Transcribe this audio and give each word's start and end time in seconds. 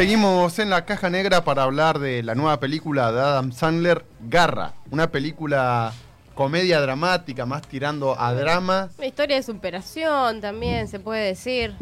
Seguimos 0.00 0.58
en 0.58 0.70
la 0.70 0.86
caja 0.86 1.10
negra 1.10 1.44
para 1.44 1.62
hablar 1.64 1.98
de 1.98 2.22
la 2.22 2.34
nueva 2.34 2.58
película 2.58 3.12
de 3.12 3.20
Adam 3.20 3.52
Sandler, 3.52 4.06
Garra. 4.18 4.72
Una 4.90 5.10
película 5.12 5.92
comedia 6.34 6.80
dramática, 6.80 7.44
más 7.44 7.60
tirando 7.68 8.18
a 8.18 8.32
drama. 8.32 8.88
Una 8.96 9.06
historia 9.06 9.36
de 9.36 9.42
superación 9.42 10.40
también, 10.40 10.88
se 10.88 11.00
puede 11.00 11.26
decir. 11.26 11.74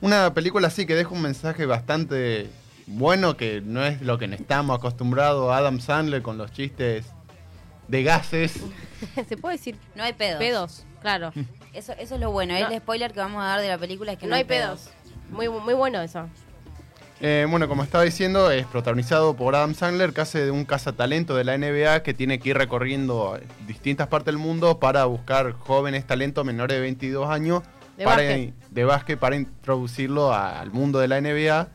Una 0.00 0.32
película 0.32 0.68
así 0.68 0.86
que 0.86 0.94
deja 0.94 1.10
un 1.10 1.22
mensaje 1.22 1.66
bastante 1.66 2.48
bueno, 2.86 3.36
que 3.36 3.60
no 3.60 3.84
es 3.84 4.00
lo 4.00 4.16
que 4.16 4.26
estamos 4.26 4.78
acostumbrados 4.78 5.50
a 5.50 5.56
Adam 5.56 5.80
Sandler 5.80 6.22
con 6.22 6.38
los 6.38 6.52
chistes 6.52 7.06
de 7.88 8.04
gases. 8.04 8.60
se 9.28 9.36
puede 9.36 9.56
decir 9.56 9.76
No 9.96 10.04
hay 10.04 10.12
pedos. 10.12 10.38
pedos, 10.38 10.86
claro. 11.00 11.32
Eso, 11.74 11.94
eso 11.98 12.14
es 12.14 12.20
lo 12.20 12.30
bueno. 12.30 12.56
No. 12.56 12.68
El 12.68 12.78
spoiler 12.78 13.12
que 13.12 13.18
vamos 13.18 13.42
a 13.42 13.46
dar 13.46 13.60
de 13.60 13.66
la 13.66 13.78
película 13.78 14.12
es 14.12 14.18
que 14.20 14.28
no 14.28 14.36
hay 14.36 14.44
pedos. 14.44 14.90
Muy, 15.30 15.48
muy 15.48 15.74
bueno 15.74 16.00
eso. 16.00 16.28
Eh, 17.22 17.46
bueno, 17.50 17.68
como 17.68 17.82
estaba 17.82 18.02
diciendo, 18.04 18.50
es 18.50 18.64
protagonizado 18.66 19.34
por 19.36 19.54
Adam 19.54 19.74
Sandler, 19.74 20.14
que 20.14 20.22
hace 20.22 20.42
de 20.44 20.50
un 20.50 20.64
cazatalento 20.64 21.34
de 21.36 21.44
la 21.44 21.54
NBA 21.58 22.02
que 22.02 22.14
tiene 22.14 22.38
que 22.38 22.50
ir 22.50 22.56
recorriendo 22.56 23.38
distintas 23.66 24.06
partes 24.08 24.26
del 24.26 24.38
mundo 24.38 24.78
para 24.78 25.04
buscar 25.04 25.52
jóvenes 25.52 26.06
talentos 26.06 26.46
menores 26.46 26.76
de 26.78 26.80
22 26.80 27.28
años 27.28 27.62
De 27.98 28.04
para, 28.04 28.22
básquet. 28.22 28.54
de 28.70 28.84
básquet 28.84 29.18
para 29.18 29.36
introducirlo 29.36 30.32
a- 30.32 30.60
al 30.60 30.70
mundo 30.70 30.98
de 30.98 31.08
la 31.08 31.18
NBA. 31.20 31.68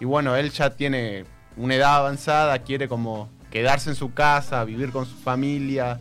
Y 0.00 0.06
bueno, 0.06 0.34
él 0.34 0.50
ya 0.50 0.70
tiene 0.70 1.26
una 1.58 1.74
edad 1.74 1.96
avanzada, 1.96 2.58
quiere 2.60 2.88
como 2.88 3.28
quedarse 3.50 3.90
en 3.90 3.96
su 3.96 4.14
casa, 4.14 4.64
vivir 4.64 4.92
con 4.92 5.04
su 5.04 5.16
familia, 5.16 6.00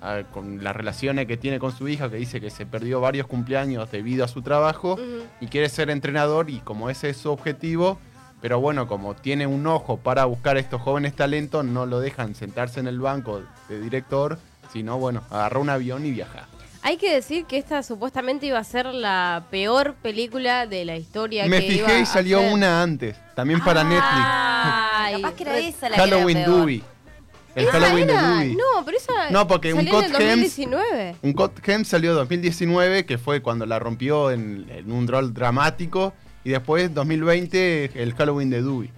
a- 0.00 0.22
con 0.30 0.62
las 0.62 0.76
relaciones 0.76 1.26
que 1.26 1.36
tiene 1.36 1.58
con 1.58 1.76
su 1.76 1.88
hija, 1.88 2.08
que 2.08 2.16
dice 2.18 2.40
que 2.40 2.50
se 2.50 2.66
perdió 2.66 3.00
varios 3.00 3.26
cumpleaños 3.26 3.90
debido 3.90 4.24
a 4.24 4.28
su 4.28 4.42
trabajo 4.42 4.96
y 5.40 5.48
quiere 5.48 5.68
ser 5.68 5.90
entrenador 5.90 6.50
y 6.50 6.60
como 6.60 6.88
ese 6.88 7.10
es 7.10 7.16
su 7.16 7.32
objetivo, 7.32 7.98
pero 8.40 8.60
bueno, 8.60 8.86
como 8.86 9.14
tiene 9.14 9.46
un 9.46 9.66
ojo 9.66 9.96
para 9.96 10.24
buscar 10.24 10.56
estos 10.58 10.80
jóvenes 10.82 11.14
talentos, 11.14 11.64
no 11.64 11.86
lo 11.86 12.00
dejan 12.00 12.34
sentarse 12.34 12.80
en 12.80 12.86
el 12.86 13.00
banco 13.00 13.42
de 13.68 13.80
director, 13.80 14.38
sino 14.72 14.98
bueno, 14.98 15.22
agarra 15.30 15.58
un 15.60 15.70
avión 15.70 16.04
y 16.06 16.10
viaja. 16.12 16.46
Hay 16.82 16.96
que 16.96 17.12
decir 17.12 17.44
que 17.46 17.58
esta 17.58 17.82
supuestamente 17.82 18.46
iba 18.46 18.58
a 18.58 18.64
ser 18.64 18.86
la 18.86 19.44
peor 19.50 19.94
película 20.00 20.66
de 20.66 20.84
la 20.84 20.96
historia 20.96 21.44
Me 21.46 21.58
que 21.58 21.72
iba 21.74 21.86
fijé 21.88 21.98
y 21.98 22.02
a 22.02 22.06
salió 22.06 22.38
hacer. 22.38 22.52
una 22.52 22.82
antes, 22.82 23.16
también 23.34 23.60
para 23.64 23.82
Ay, 23.82 25.20
Capaz 25.20 25.34
que 25.34 25.42
era 25.42 25.58
esa 25.58 25.88
la 25.88 25.96
Netflix. 25.96 26.14
Halloween. 26.14 26.44
Dewey. 26.44 26.82
El 27.54 27.64
¿Esa 27.64 27.72
Halloween 27.80 28.10
era? 28.10 28.22
de 28.22 28.28
Dewey. 28.34 28.56
No, 28.56 28.84
pero 28.84 28.96
esa 28.96 29.30
No, 29.30 29.48
porque 29.48 29.72
un 29.74 29.80
salió 29.80 29.98
en 29.98 30.04
el 30.04 30.12
Cod 30.12 30.20
Hems- 30.20 30.28
2019. 30.28 31.16
Un 31.22 31.32
Cod 31.32 31.50
Hem 31.66 31.84
salió 31.84 32.10
en 32.12 32.16
2019, 32.18 33.06
que 33.06 33.18
fue 33.18 33.42
cuando 33.42 33.66
la 33.66 33.78
rompió 33.80 34.30
en, 34.30 34.66
en 34.70 34.92
un 34.92 35.08
rol 35.08 35.34
dramático, 35.34 36.12
y 36.44 36.50
después 36.50 36.92
2020 36.94 37.90
el 38.02 38.14
Halloween 38.14 38.50
de 38.50 38.62
Dewey. 38.62 38.90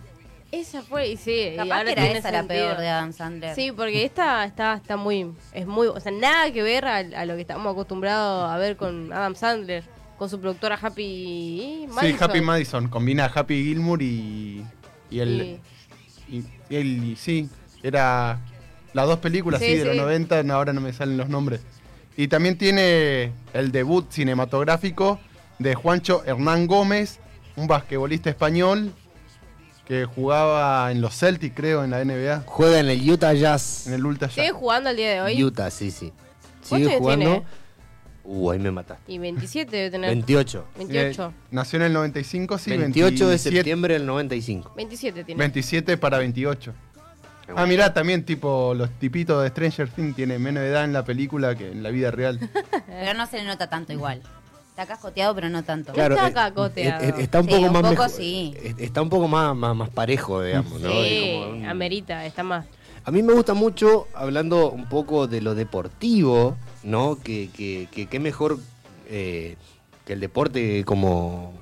Esa 0.53 0.83
fue, 0.83 1.09
y 1.11 1.17
sí, 1.17 1.31
y 1.53 1.57
Capaz 1.57 1.77
ahora 1.77 1.85
que 1.85 1.93
era 1.93 2.03
tiene 2.03 2.19
esa 2.19 2.33
la 2.33 2.39
sentido. 2.41 2.67
peor 2.67 2.79
de 2.79 2.89
Adam 2.89 3.13
Sandler. 3.13 3.55
Sí, 3.55 3.71
porque 3.71 4.05
esta 4.05 4.45
está, 4.45 4.75
está 4.75 4.97
muy, 4.97 5.33
es 5.53 5.65
muy, 5.67 5.87
o 5.87 6.01
sea, 6.01 6.11
nada 6.11 6.53
que 6.53 6.63
ver 6.63 6.85
a, 6.87 6.97
a 6.97 7.25
lo 7.25 7.37
que 7.37 7.43
estamos 7.43 7.71
acostumbrados 7.73 8.51
a 8.51 8.57
ver 8.59 8.77
con 8.77 9.13
Adam 9.13 9.37
Sandler, 9.37 9.85
con 10.19 10.29
su 10.29 10.41
productora 10.41 10.77
Happy 10.81 11.87
Madison. 11.89 12.19
Sí, 12.19 12.25
Happy 12.25 12.41
Madison, 12.41 12.89
combina 12.89 13.27
a 13.27 13.29
Happy 13.33 13.63
Gilmour 13.65 14.03
y, 14.03 14.65
y 15.11 15.21
el... 15.21 15.41
Y- 15.41 15.61
Y, 16.37 16.45
y 16.69 16.77
él, 16.77 17.17
sí, 17.19 17.49
era 17.83 18.39
las 18.93 19.07
dos 19.09 19.19
películas, 19.19 19.61
Sí, 19.61 19.67
sí, 19.67 19.77
de 19.79 19.85
los 19.85 19.95
sí. 19.95 20.01
90, 20.01 20.43
no, 20.45 20.55
ahora 20.55 20.73
no 20.73 20.81
me 20.81 20.93
salen 20.93 21.17
los 21.17 21.29
nombres. 21.29 21.61
Y 22.17 22.29
también 22.29 22.57
tiene 22.59 23.33
el 23.53 23.73
debut 23.73 24.09
cinematográfico 24.13 25.19
de 25.59 25.75
Juancho 25.75 26.23
Hernán 26.25 26.67
Gómez, 26.69 27.19
un 27.61 27.67
basquetbolista 27.67 28.31
español 28.31 28.93
que 29.87 30.05
jugaba 30.05 30.91
en 30.93 31.01
los 31.01 31.17
Celtics, 31.19 31.55
creo, 31.55 31.83
en 31.85 31.91
la 31.91 32.05
NBA, 32.05 32.45
Juega 32.47 32.79
en 32.79 32.89
el 32.89 33.11
Utah 33.11 33.33
Jazz. 33.35 33.87
en 33.87 33.95
el 33.95 34.07
Ultra 34.07 34.29
Jazz. 34.29 34.37
Sigue 34.37 34.53
jugando 34.53 34.89
al 34.91 34.97
día 34.97 35.11
de 35.13 35.21
hoy. 35.21 35.43
Utah, 35.43 35.71
sí, 35.71 35.91
sí. 35.91 36.13
¿Cuántos 36.69 36.89
Sigue 36.91 36.99
jugando. 36.99 37.31
tiene? 37.31 37.47
Uh, 38.23 38.51
ahí 38.53 38.59
me 38.61 38.71
mataste. 38.71 39.13
Y 39.13 39.19
27 39.19 39.77
debe 39.77 39.91
tener. 39.91 40.11
28. 40.11 40.65
28. 40.77 41.27
Eh, 41.27 41.41
nació 41.51 41.79
en 41.79 41.83
el 41.87 41.93
95, 41.93 42.59
sí, 42.59 42.71
28 42.77 43.25
de 43.25 43.27
27 43.31 43.57
septiembre 43.57 43.95
del 43.95 44.07
95. 44.07 44.73
27 44.77 45.25
tiene. 45.25 45.39
27 45.39 45.97
para 45.97 46.19
28. 46.19 46.73
Ah, 47.57 47.67
mirá, 47.67 47.93
también 47.93 48.25
tipo 48.25 48.75
los 48.75 48.91
tipitos 49.01 49.43
de 49.43 49.49
Stranger 49.49 49.89
Things 49.89 50.15
tienen 50.15 50.41
menos 50.41 50.63
edad 50.63 50.85
en 50.85 50.93
la 50.93 51.05
película 51.05 51.57
que 51.57 51.73
en 51.73 51.83
la 51.83 51.91
vida 51.91 52.13
real. 52.13 52.39
Pero 52.87 53.15
no 53.15 53.27
se 53.27 53.39
le 53.39 53.45
nota 53.45 53.69
tanto 53.69 53.93
igual. 53.93 54.23
Está 54.81 54.95
cascoteado, 54.95 55.35
pero 55.35 55.51
no 55.51 55.63
tanto. 55.63 55.93
Claro. 55.93 56.15
está 56.15 56.29
eh, 56.29 56.33
cacoteado. 56.33 57.05
eh, 57.05 57.09
eh, 57.09 57.15
está 57.23 57.41
un 57.41 57.45
Sí, 57.47 57.51
poco 57.51 57.67
un 57.67 57.73
más 57.73 57.83
poco 57.83 57.93
mejo- 58.05 58.09
sí. 58.09 58.55
Está 58.79 59.03
un 59.03 59.11
poco 59.11 59.29
más, 59.29 59.55
más, 59.55 59.77
más 59.77 59.91
parejo, 59.91 60.43
digamos, 60.43 60.81
¿no? 60.81 60.91
Sí, 60.91 60.97
Es 61.07 61.39
como 61.45 61.53
un- 61.59 61.67
amerita, 61.67 62.25
está 62.25 62.43
más. 62.43 62.65
A 63.05 63.11
mí 63.11 63.23
me 63.23 63.35
gusta 63.35 63.53
mucho, 63.53 64.09
hablando 64.15 64.71
un 64.71 64.89
poco 64.89 65.27
de 65.27 65.43
lo 65.43 65.55
deportivo, 65.55 66.57
¿no? 66.83 67.19
Que, 67.23 67.51
que, 67.55 67.89
que, 67.91 68.07
qué 68.07 68.21
mejor 68.21 68.59
eh, 69.09 69.57
que 70.07 70.15
el 70.15 70.21
deporte 70.21 70.83
como, 70.87 71.53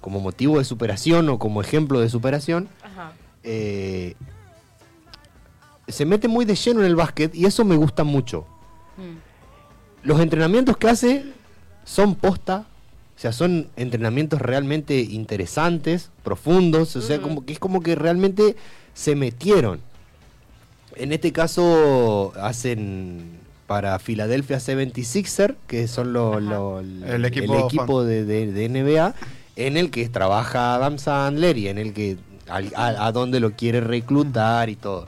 como 0.00 0.20
motivo 0.20 0.58
de 0.58 0.64
superación 0.64 1.28
o 1.30 1.38
como 1.40 1.60
ejemplo 1.62 1.98
de 1.98 2.08
superación. 2.10 2.68
Ajá. 2.84 3.12
eh, 3.42 4.14
se 5.88 6.06
mete 6.06 6.28
muy 6.28 6.44
de 6.44 6.54
lleno 6.54 6.80
en 6.80 6.86
el 6.86 6.96
básquet 6.96 7.34
y 7.34 7.44
eso 7.44 7.64
me 7.64 7.76
gusta 7.76 8.04
mucho. 8.04 8.46
Mm. 8.96 10.06
Los 10.06 10.20
entrenamientos 10.20 10.76
que 10.76 10.88
hace 10.88 11.24
son 11.84 12.14
posta, 12.14 12.66
o 13.16 13.20
sea, 13.20 13.32
son 13.32 13.68
entrenamientos 13.76 14.40
realmente 14.40 15.00
interesantes, 15.00 16.10
profundos, 16.22 16.96
o 16.96 17.00
sea, 17.02 17.20
como 17.20 17.44
que 17.46 17.52
es 17.52 17.58
como 17.58 17.80
que 17.82 17.94
realmente 17.94 18.56
se 18.94 19.14
metieron. 19.14 19.80
En 20.96 21.12
este 21.12 21.32
caso 21.32 22.32
hacen 22.40 23.38
para 23.66 23.98
Philadelphia 23.98 24.58
76er, 24.58 25.56
que 25.66 25.88
son 25.88 26.12
lo- 26.12 26.38
lo- 26.40 26.80
El 26.80 27.24
equipo 27.24 28.04
de, 28.04 28.24
de- 28.24 28.52
de 28.52 28.68
NBA, 28.68 29.14
en 29.56 29.76
el 29.76 29.90
que 29.90 30.08
trabaja 30.08 30.74
Adam 30.74 30.98
Sandler 30.98 31.56
y 31.58 31.68
en 31.68 31.78
el 31.78 31.92
que 31.94 32.16
al- 32.48 32.72
a, 32.76 33.06
a 33.06 33.12
dónde 33.12 33.40
lo 33.40 33.52
quiere 33.52 33.80
reclutar 33.80 34.68
y 34.68 34.76
todo. 34.76 35.06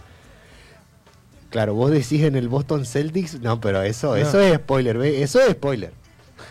Claro, 1.51 1.75
vos 1.75 1.91
decís 1.91 2.23
en 2.23 2.35
el 2.37 2.49
Boston 2.49 2.85
Celtics, 2.87 3.41
no, 3.41 3.61
pero 3.61 3.83
eso, 3.83 4.09
No. 4.09 4.17
eso 4.17 4.41
es 4.41 4.57
spoiler, 4.57 4.99
¿ve? 4.99 5.23
Eso 5.23 5.41
es 5.41 5.53
spoiler. 5.53 5.93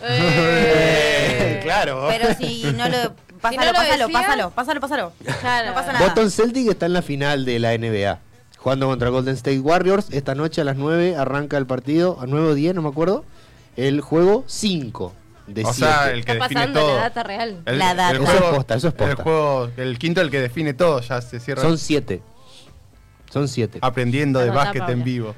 Eh, 0.01 1.59
claro. 1.63 2.07
Pero 2.09 2.33
si 2.35 2.63
no 2.73 2.87
lo. 2.89 3.15
Pásalo, 3.41 3.61
no 3.61 3.67
lo 3.67 3.73
pásalo, 3.77 4.09
pásalo, 4.09 4.51
pásalo, 4.51 4.79
pásalo. 4.81 5.13
claro. 5.41 5.67
No 5.67 5.73
pasa 5.75 5.93
nada. 5.93 6.05
Boston 6.05 6.31
Celtics 6.31 6.67
está 6.69 6.87
en 6.87 6.93
la 6.93 7.01
final 7.03 7.45
de 7.45 7.59
la 7.59 7.77
NBA. 7.77 8.19
Jugando 8.57 8.87
contra 8.87 9.09
Golden 9.09 9.35
State 9.35 9.59
Warriors. 9.59 10.07
Esta 10.09 10.33
noche 10.33 10.61
a 10.61 10.63
las 10.63 10.77
9 10.77 11.15
arranca 11.15 11.57
el 11.57 11.67
partido. 11.67 12.17
A 12.19 12.25
9 12.25 12.47
o 12.47 12.55
10, 12.55 12.73
no 12.73 12.81
me 12.81 12.89
acuerdo. 12.89 13.23
El 13.77 14.01
juego 14.01 14.45
5 14.47 15.13
de 15.47 15.61
7. 15.63 15.69
o 15.69 15.73
sea, 15.73 16.09
el 16.11 16.25
que 16.25 16.31
Está 16.31 16.43
define 16.45 16.59
pasando 16.61 16.79
todo. 16.79 16.95
la 16.95 17.01
data 17.03 17.23
real. 17.23 17.61
El, 17.65 17.77
La 17.77 17.93
data. 17.93 18.15
el 18.17 18.23
Eso 18.23 18.33
es 18.33 18.41
posta, 18.41 18.75
eso 18.75 18.87
es 18.87 18.93
posta. 18.95 19.11
El 19.11 19.17
juego, 19.21 19.69
el 19.77 19.99
quinto 19.99 20.21
el 20.21 20.31
que 20.31 20.41
define 20.41 20.73
todo, 20.73 21.01
ya 21.01 21.21
se 21.21 21.39
cierra 21.39 21.61
Son 21.61 21.77
7. 21.77 22.23
Son 23.31 23.47
7. 23.47 23.79
aprendiendo 23.81 24.39
de 24.39 24.45
Anotá, 24.45 24.63
básquet 24.71 24.89
en 24.89 25.03
vivo. 25.03 25.35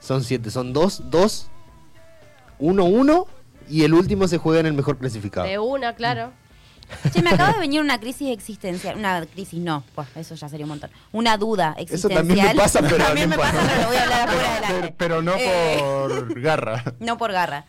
Son 0.00 0.24
7. 0.24 0.50
Son 0.50 0.72
2, 0.72 1.10
2, 1.10 1.50
1, 2.60 2.84
1. 2.84 3.26
Y 3.68 3.84
el 3.84 3.94
último 3.94 4.26
se 4.28 4.38
juega 4.38 4.60
en 4.60 4.66
el 4.66 4.72
mejor 4.74 4.98
clasificado. 4.98 5.46
De 5.46 5.58
una, 5.58 5.94
claro. 5.94 6.32
Che, 7.12 7.22
me 7.22 7.30
acaba 7.30 7.52
de 7.52 7.60
venir 7.60 7.80
una 7.80 8.00
crisis 8.00 8.30
existencial. 8.32 8.96
Una 8.96 9.24
crisis, 9.24 9.60
no, 9.60 9.84
pues 9.94 10.08
eso 10.16 10.34
ya 10.34 10.48
sería 10.48 10.64
un 10.66 10.70
montón. 10.70 10.90
Una 11.12 11.36
duda 11.36 11.74
Eso 11.78 11.82
existencial. 12.08 12.26
también 12.26 12.46
me 12.48 12.54
pasa, 12.56 12.80
pero 12.82 12.96
También 13.04 13.30
no 13.30 13.36
me 13.36 13.42
pasa, 13.42 13.58
pero 13.64 13.80
lo 13.82 13.86
voy 13.88 13.96
a 13.96 14.02
hablar 14.02 14.28
afuera 14.28 14.60
Pero, 14.68 14.94
pero 14.96 15.22
no 15.22 15.32
Eh, 15.38 15.76
por 15.78 16.40
garra. 16.40 16.82
No 16.98 17.16
por 17.16 17.30
garra. 17.32 17.64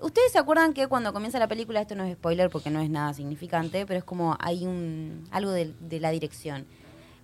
¿Ustedes 0.00 0.32
se 0.32 0.38
acuerdan 0.38 0.72
que 0.72 0.88
cuando 0.88 1.12
comienza 1.12 1.38
la 1.38 1.48
película, 1.48 1.80
esto 1.82 1.94
no 1.94 2.04
es 2.04 2.14
spoiler 2.14 2.48
porque 2.50 2.70
no 2.70 2.80
es 2.80 2.88
nada 2.90 3.12
significante, 3.14 3.84
pero 3.86 3.98
es 3.98 4.04
como 4.04 4.36
hay 4.40 4.66
un 4.66 5.28
algo 5.30 5.50
de, 5.52 5.74
de 5.78 6.00
la 6.00 6.10
dirección? 6.10 6.66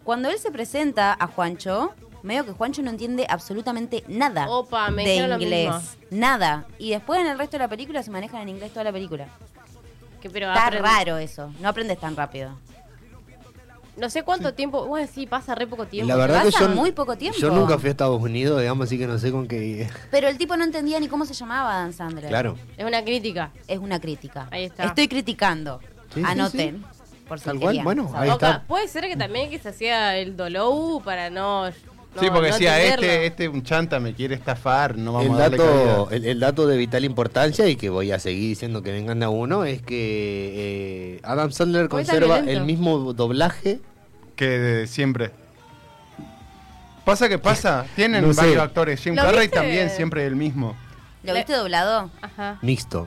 Cuando 0.05 0.29
él 0.29 0.39
se 0.39 0.51
presenta 0.51 1.17
a 1.19 1.27
Juancho, 1.27 1.93
medio 2.29 2.45
que 2.47 2.53
Juancho 2.53 2.83
no 2.83 2.91
entiende 2.91 3.27
absolutamente 3.29 4.05
nada 4.07 4.49
Opa, 4.49 4.91
me 4.91 5.05
de 5.05 5.17
inglés. 5.17 5.69
mismo. 5.71 5.81
Nada. 6.11 6.67
Y 6.79 6.91
después 6.91 7.21
en 7.21 7.27
el 7.27 7.37
resto 7.39 7.57
de 7.57 7.65
la 7.65 7.69
película 7.69 8.03
se 8.05 8.11
manejan 8.13 8.43
en 8.43 8.51
inglés 8.51 8.71
toda 8.71 8.85
la 8.85 8.93
película. 8.93 9.27
Que, 10.21 10.31
pero 10.31 10.49
Está 10.49 10.71
aprend- 10.71 10.81
raro 10.83 11.17
eso. 11.19 11.53
No 11.61 11.69
aprendes 11.69 11.99
tan 11.99 12.15
rápido. 12.15 12.51
No 13.97 14.09
sé 14.11 14.23
cuánto 14.23 14.55
tiempo. 14.55 14.87
Bueno, 14.87 15.09
sí, 15.13 15.27
pasa 15.27 15.57
re 15.57 15.67
poco 15.67 15.87
tiempo. 15.87 16.07
La 16.09 16.15
verdad 16.17 16.45
que 16.45 16.53
Pasa 16.53 16.67
yo, 16.69 16.75
muy 16.75 16.93
poco 16.93 17.17
tiempo. 17.17 17.37
yo 17.41 17.51
nunca 17.51 17.79
fui 17.79 17.89
a 17.89 17.91
Estados 17.91 18.23
Unidos, 18.23 18.61
digamos, 18.61 18.87
así 18.87 18.97
que 18.97 19.09
no 19.09 19.19
sé 19.19 19.33
con 19.33 19.49
qué... 19.49 19.89
Pero 20.13 20.29
el 20.29 20.39
tipo 20.39 20.57
no 20.57 20.63
entendía 20.63 21.01
ni 21.01 21.09
cómo 21.09 21.25
se 21.27 21.35
llamaba 21.35 21.75
Dan 21.75 21.93
Sandler. 21.93 22.29
Claro. 22.29 22.57
Es 22.77 22.87
una 22.87 23.03
crítica. 23.03 23.51
Es 23.67 23.79
una 23.81 23.99
crítica. 24.01 24.47
Ahí 24.53 24.65
está. 24.67 24.85
Estoy 24.85 25.09
criticando. 25.09 25.81
Sí, 26.15 26.21
sí, 26.21 26.23
Anoten. 26.25 26.85
Por 27.27 27.39
si 27.41 27.45
Tal 27.47 27.59
cual, 27.59 27.69
querían 27.71 27.85
bueno. 27.85 28.11
Ahí 28.15 28.31
está. 28.31 28.63
puede 28.69 28.87
ser 28.89 29.05
que 29.09 29.17
también 29.17 29.51
que 29.51 29.59
se 29.59 29.69
hacía 29.69 30.17
el 30.17 30.37
dolou 30.37 31.03
para 31.03 31.29
no. 31.29 31.69
No- 32.15 32.21
sí, 32.21 32.29
porque 32.31 32.49
no 32.49 32.55
decía, 32.55 32.83
este, 32.83 33.27
este 33.27 33.49
un 33.49 33.63
chanta 33.63 34.01
me 34.01 34.15
quiere 34.15 34.35
estafar, 34.35 34.97
no 34.99 35.13
vamos 35.13 35.27
El 35.29 35.35
a 35.35 35.39
darle 35.39 35.57
dato, 35.59 36.09
el, 36.11 36.25
el 36.25 36.41
dato 36.41 36.67
de 36.67 36.77
vital 36.77 37.05
importancia 37.05 37.69
y 37.69 37.77
que 37.77 37.91
voy 37.91 38.11
a 38.13 38.19
seguir 38.19 38.49
diciendo 38.49 38.83
que 38.83 38.93
vengan 38.93 39.23
a 39.23 39.29
uno 39.31 39.65
es 39.65 39.83
que 39.83 41.17
eh, 41.17 41.21
Adam 41.23 41.53
Sandler 41.53 41.89
conserva 41.89 42.39
el 42.39 42.63
mismo 42.65 43.13
doblaje 43.13 43.81
que 44.37 44.47
de 44.49 44.87
siempre. 44.87 45.31
Pasa 47.05 47.29
que 47.29 47.39
pasa, 47.39 47.87
tienen 47.97 48.27
No 48.27 48.33
sé. 48.35 48.41
varios 48.43 48.59
actores. 48.63 49.01
Jim 49.03 49.15
¿Lo 49.15 49.23
Carrey 49.23 49.49
también 49.49 49.91
siempre 49.91 50.27
el 50.27 50.37
mismo. 50.37 50.77
¿Lo 51.23 51.35
viste 51.35 51.53
doblado? 51.55 52.11
Ajá. 52.21 52.59
Mixto. 52.63 53.07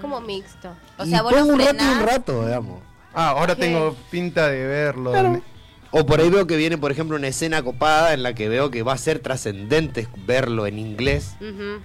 Como 0.00 0.20
mixto. 0.20 0.74
O 0.98 1.04
Y 1.04 1.10
sea, 1.10 1.22
vos 1.22 1.32
lo 1.32 1.44
un 1.46 1.58
rato 1.58 1.84
y 1.84 1.86
un 1.88 2.00
rato, 2.06 2.44
digamos. 2.44 2.80
Ah, 3.14 3.30
ahora 3.30 3.54
tengo 3.56 3.94
pinta 4.10 4.48
de 4.48 4.66
verlo. 4.66 5.12
O 5.98 6.04
por 6.04 6.20
ahí 6.20 6.28
veo 6.28 6.46
que 6.46 6.56
viene, 6.56 6.76
por 6.76 6.90
ejemplo, 6.92 7.16
una 7.16 7.28
escena 7.28 7.62
copada 7.62 8.12
en 8.12 8.22
la 8.22 8.34
que 8.34 8.48
veo 8.50 8.70
que 8.70 8.82
va 8.82 8.92
a 8.92 8.98
ser 8.98 9.18
trascendente 9.20 10.08
verlo 10.26 10.66
en 10.66 10.78
inglés. 10.78 11.36
Ujú. 11.40 11.80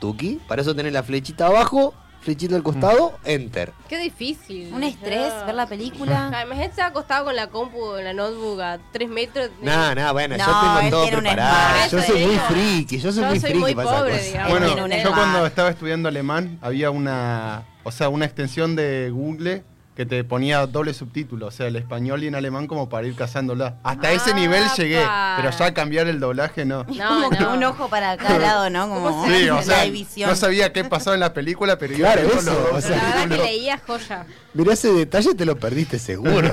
Tuki. 0.00 0.38
Para 0.46 0.60
eso 0.60 0.74
tenés 0.76 0.92
la 0.92 1.02
flechita 1.02 1.46
abajo, 1.46 1.94
flechita 2.20 2.56
al 2.56 2.62
costado, 2.62 3.18
enter. 3.24 3.72
Qué 3.88 3.98
difícil. 3.98 4.70
Un 4.74 4.82
estrés, 4.84 5.32
ver 5.46 5.54
la 5.54 5.66
película. 5.66 6.30
Ah, 6.34 6.42
Imagínate 6.44 6.70
estar 6.72 6.90
acostado 6.90 7.24
con 7.24 7.36
la 7.36 7.46
compu 7.46 7.96
en 7.96 8.04
la 8.04 8.12
notebook 8.12 8.60
a 8.60 8.78
3 8.92 9.08
metros. 9.08 9.48
Nada, 9.62 9.94
nada, 9.94 10.12
bueno, 10.12 10.36
No, 10.36 10.44
yo 10.44 10.80
tengo 10.80 10.90
todo 10.90 11.18
preparado. 11.20 11.90
Yo 11.90 12.02
soy 12.02 12.26
muy 12.26 12.36
friki, 12.36 12.98
yo 12.98 13.12
soy 13.12 13.22
Yo 13.22 13.28
muy 13.30 13.40
soy 13.40 13.50
friki 13.50 13.64
muy 13.64 13.74
para 13.74 13.88
esa 13.88 13.98
pobre, 13.98 14.12
cosa. 14.12 14.24
digamos. 14.24 14.50
Bueno, 14.50 14.88
yo 15.02 15.10
cuando 15.14 15.46
estaba 15.46 15.70
estudiando 15.70 16.08
alemán 16.10 16.58
había 16.60 16.90
una, 16.90 17.62
o 17.82 17.90
sea, 17.90 18.10
una 18.10 18.26
extensión 18.26 18.76
de 18.76 19.08
Google 19.10 19.64
que 19.94 20.04
te 20.04 20.24
ponía 20.24 20.66
doble 20.66 20.92
subtítulo, 20.92 21.46
o 21.46 21.50
sea, 21.52 21.68
el 21.68 21.76
español 21.76 22.24
y 22.24 22.26
en 22.26 22.34
alemán 22.34 22.66
como 22.66 22.88
para 22.88 23.06
ir 23.06 23.14
cazándola. 23.14 23.76
Hasta 23.84 24.10
ese 24.10 24.32
Ah, 24.32 24.34
nivel 24.34 24.64
llegué, 24.76 25.00
pa. 25.00 25.34
pero 25.36 25.50
ya 25.56 25.72
cambiar 25.72 26.08
el 26.08 26.18
doblaje 26.18 26.64
no. 26.64 26.82
No, 26.84 27.08
Como 27.08 27.30
que 27.30 27.38
no. 27.40 27.54
un 27.54 27.62
ojo 27.64 27.88
para 27.88 28.16
cada 28.16 28.38
lado, 28.38 28.70
¿no? 28.70 28.88
Como 28.92 29.26
Sí, 29.26 29.48
o 29.48 29.54
la 29.56 29.62
sea, 29.62 29.82
división. 29.84 30.28
no 30.30 30.34
sabía 30.36 30.72
qué 30.72 30.82
pasaba 30.84 31.14
en 31.14 31.20
la 31.20 31.32
película, 31.32 31.78
pero 31.78 31.94
iba 31.94 32.12
Claro, 32.12 32.28
viendo 32.28 32.50
eso, 32.50 32.68
los 32.72 32.84
o 32.84 32.88
sea, 32.88 32.96
La 32.96 33.20
verdad 33.26 33.36
que 33.36 33.42
leía 33.44 33.78
joya. 33.86 34.26
Mirá 34.54 34.72
ese 34.72 34.92
detalle, 34.92 35.34
te 35.34 35.44
lo 35.44 35.56
perdiste 35.56 35.98
seguro. 36.00 36.50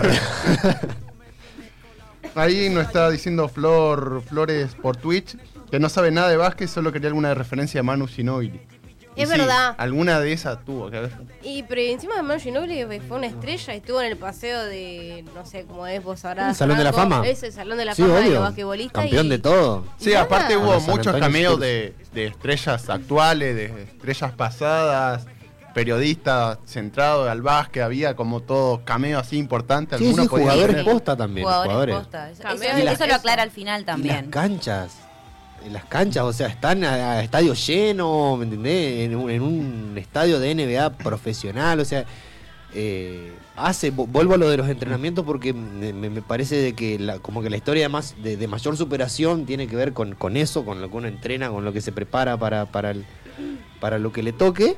Ahí 2.35 2.69
nos 2.69 2.85
está 2.87 3.09
diciendo 3.09 3.49
Flor 3.49 4.21
Flores 4.27 4.75
por 4.81 4.95
Twitch 4.97 5.35
que 5.69 5.79
no 5.79 5.89
sabe 5.89 6.11
nada 6.11 6.29
de 6.29 6.37
básquet, 6.37 6.67
solo 6.69 6.91
quería 6.91 7.07
alguna 7.07 7.33
referencia 7.33 7.79
a 7.79 7.83
Manu 7.83 8.05
Ginóbili. 8.07 8.61
Es 9.23 9.29
sí, 9.29 9.37
verdad. 9.37 9.75
Alguna 9.77 10.19
de 10.19 10.33
esas 10.33 10.63
tuvo 10.65 10.89
que 10.89 10.97
haber. 10.97 11.11
Y 11.43 11.63
pero 11.63 11.81
encima 11.81 12.15
de 12.15 12.21
Manu 12.23 12.39
Ginobili 12.39 12.83
fue 13.07 13.17
una 13.17 13.27
estrella 13.27 13.73
y 13.73 13.77
estuvo 13.77 14.01
en 14.01 14.11
el 14.11 14.17
paseo 14.17 14.63
de, 14.65 15.23
no 15.35 15.45
sé 15.45 15.65
cómo 15.65 15.87
es, 15.87 16.03
vos 16.03 16.19
sabrás. 16.21 16.49
¿El 16.49 16.55
Salón 16.55 16.77
de 16.77 16.83
la. 16.83 16.93
Fama? 16.93 17.21
Es 17.27 17.43
el 17.43 17.51
Salón 17.53 17.77
de 17.77 17.85
la 17.85 17.95
sí, 17.95 18.01
Fama 18.01 18.15
de 18.15 18.21
obvio. 18.21 18.33
los 18.33 18.43
basquetbolistas. 18.43 19.01
Campeón 19.03 19.25
y- 19.25 19.29
de 19.29 19.39
todo. 19.39 19.85
Sí, 19.97 20.09
nada. 20.11 20.21
aparte 20.23 20.57
hubo 20.57 20.79
muchos 20.81 21.15
cameos 21.17 21.59
de, 21.59 21.93
de 22.13 22.25
estrellas 22.27 22.89
actuales, 22.89 23.55
de 23.55 23.83
estrellas 23.83 24.31
pasadas, 24.33 25.25
periodistas 25.73 26.57
centrados 26.65 27.29
al 27.29 27.41
básquet, 27.41 27.83
había 27.83 28.15
como 28.15 28.41
todo 28.41 28.83
cameo 28.83 29.19
así 29.19 29.37
importante. 29.37 29.97
Sí, 29.97 30.05
algunos 30.05 30.25
sí, 30.25 30.29
jugadores 30.29 30.83
posta 30.83 31.15
también. 31.15 31.45
Jugadores, 31.45 31.71
Jugadores. 31.71 31.95
posta. 31.95 32.29
Eso, 32.29 32.43
Cameo 32.43 32.63
eso- 32.69 32.77
y 32.77 32.81
eso 32.81 32.99
las- 32.99 33.07
lo 33.07 33.15
aclara 33.15 33.43
al 33.43 33.51
final 33.51 33.81
Y 33.81 33.85
las 33.85 33.93
también. 33.95 34.29
canchas. 34.29 34.97
En 35.63 35.73
las 35.73 35.85
canchas, 35.85 36.23
o 36.23 36.33
sea, 36.33 36.47
están 36.47 36.83
a, 36.83 37.11
a 37.13 37.23
estadio 37.23 37.53
lleno, 37.53 38.35
¿me 38.37 38.45
entendés? 38.45 39.01
En 39.11 39.29
en 39.29 39.41
un 39.43 39.93
estadio 39.97 40.39
de 40.39 40.55
NBA 40.55 40.97
profesional, 40.97 41.79
o 41.79 41.85
sea, 41.85 42.05
eh, 42.73 43.33
hace, 43.55 43.93
vo- 43.93 44.07
vuelvo 44.07 44.33
a 44.35 44.37
lo 44.37 44.49
de 44.49 44.57
los 44.57 44.67
entrenamientos 44.69 45.23
porque 45.25 45.53
me, 45.53 46.21
parece 46.23 46.55
de 46.55 46.73
que 46.73 46.97
la, 46.97 47.19
como 47.19 47.43
que 47.43 47.49
la 47.51 47.57
historia 47.57 47.89
más, 47.89 48.15
de, 48.23 48.37
de 48.37 48.47
mayor 48.47 48.75
superación 48.77 49.45
tiene 49.45 49.67
que 49.67 49.75
ver 49.75 49.93
con, 49.93 50.15
con 50.15 50.35
eso, 50.37 50.65
con 50.65 50.81
lo 50.81 50.89
que 50.89 50.97
uno 50.97 51.07
entrena, 51.07 51.49
con 51.51 51.63
lo 51.65 51.73
que 51.73 51.81
se 51.81 51.91
prepara 51.91 52.37
para, 52.37 52.65
para, 52.65 52.93
lo 53.99 54.11
que 54.11 54.23
le 54.23 54.33
toque. 54.33 54.77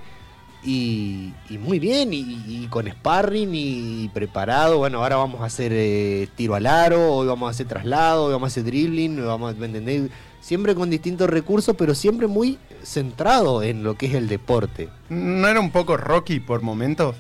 Y, 0.66 1.34
y 1.50 1.58
muy 1.58 1.78
bien, 1.80 2.10
y, 2.14 2.68
con 2.70 2.88
sparring 2.90 3.50
y 3.54 4.10
preparado. 4.14 4.78
Bueno, 4.78 5.04
ahora 5.04 5.18
vamos 5.18 5.42
a 5.42 5.46
hacer 5.46 5.72
eh, 5.74 6.30
tiro 6.36 6.56
al 6.56 6.66
aro, 6.66 7.14
hoy 7.14 7.28
vamos 7.28 7.48
a 7.48 7.52
hacer 7.52 7.68
traslado, 7.68 8.26
hoy 8.26 8.32
vamos 8.34 8.48
a 8.48 8.52
hacer 8.52 8.64
dribbling, 8.64 9.26
vamos 9.26 9.54
a, 9.54 9.58
¿me 9.58 9.66
entendés? 9.66 10.10
Siempre 10.44 10.76
con 10.76 10.90
distintos 10.90 11.30
recursos, 11.30 11.74
pero 11.78 11.96
siempre 11.96 12.28
muy 12.28 12.60
centrado 12.84 13.64
en 13.64 13.82
lo 13.82 13.96
que 13.98 14.08
es 14.08 14.14
el 14.14 14.28
deporte. 14.28 14.90
¿No 15.08 15.48
era 15.48 15.58
un 15.62 15.72
poco 15.72 15.96
Rocky 15.96 16.42
por 16.42 16.62
momentos? 16.62 17.16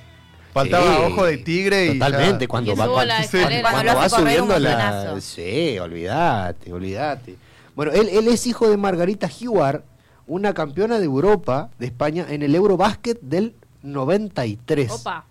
Faltaba 0.51 0.97
Sí, 0.97 1.01
ojo 1.05 1.23
de 1.25 1.37
tigre 1.37 1.85
y. 1.85 1.93
Totalmente, 1.99 2.43
ya- 2.43 2.47
cuando 2.49 2.73
Y 2.73 2.75
va, 2.75 2.85
cuando, 2.89 3.13
sí. 3.25 3.37
Cuando 3.61 3.93
cuando 3.93 4.09
subiendo 4.09 4.59
la... 4.59 5.15
Sí, 5.21 5.79
olvídate, 5.79 6.73
olvídate. 6.73 7.37
Bueno, 7.77 7.93
él, 7.93 8.09
él 8.09 8.27
es 8.27 8.45
hijo 8.45 8.69
de 8.69 8.75
Margarita 8.75 9.27
Hewitt, 9.27 9.83
una 10.27 10.53
campeona 10.53 10.99
de 10.99 11.05
Europa, 11.05 11.69
de 11.79 11.85
España, 11.85 12.25
en 12.29 12.43
el 12.43 12.53
Eurobásquet 12.53 13.21
del 13.21 13.55
93. 13.83 14.91
Opa. 14.91 15.23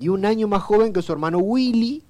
Y 0.00 0.08
un 0.08 0.26
año 0.26 0.48
más 0.48 0.62
joven 0.62 0.92
que 0.92 1.02
su 1.02 1.12
hermano 1.12 1.38
Willy, 1.38 2.02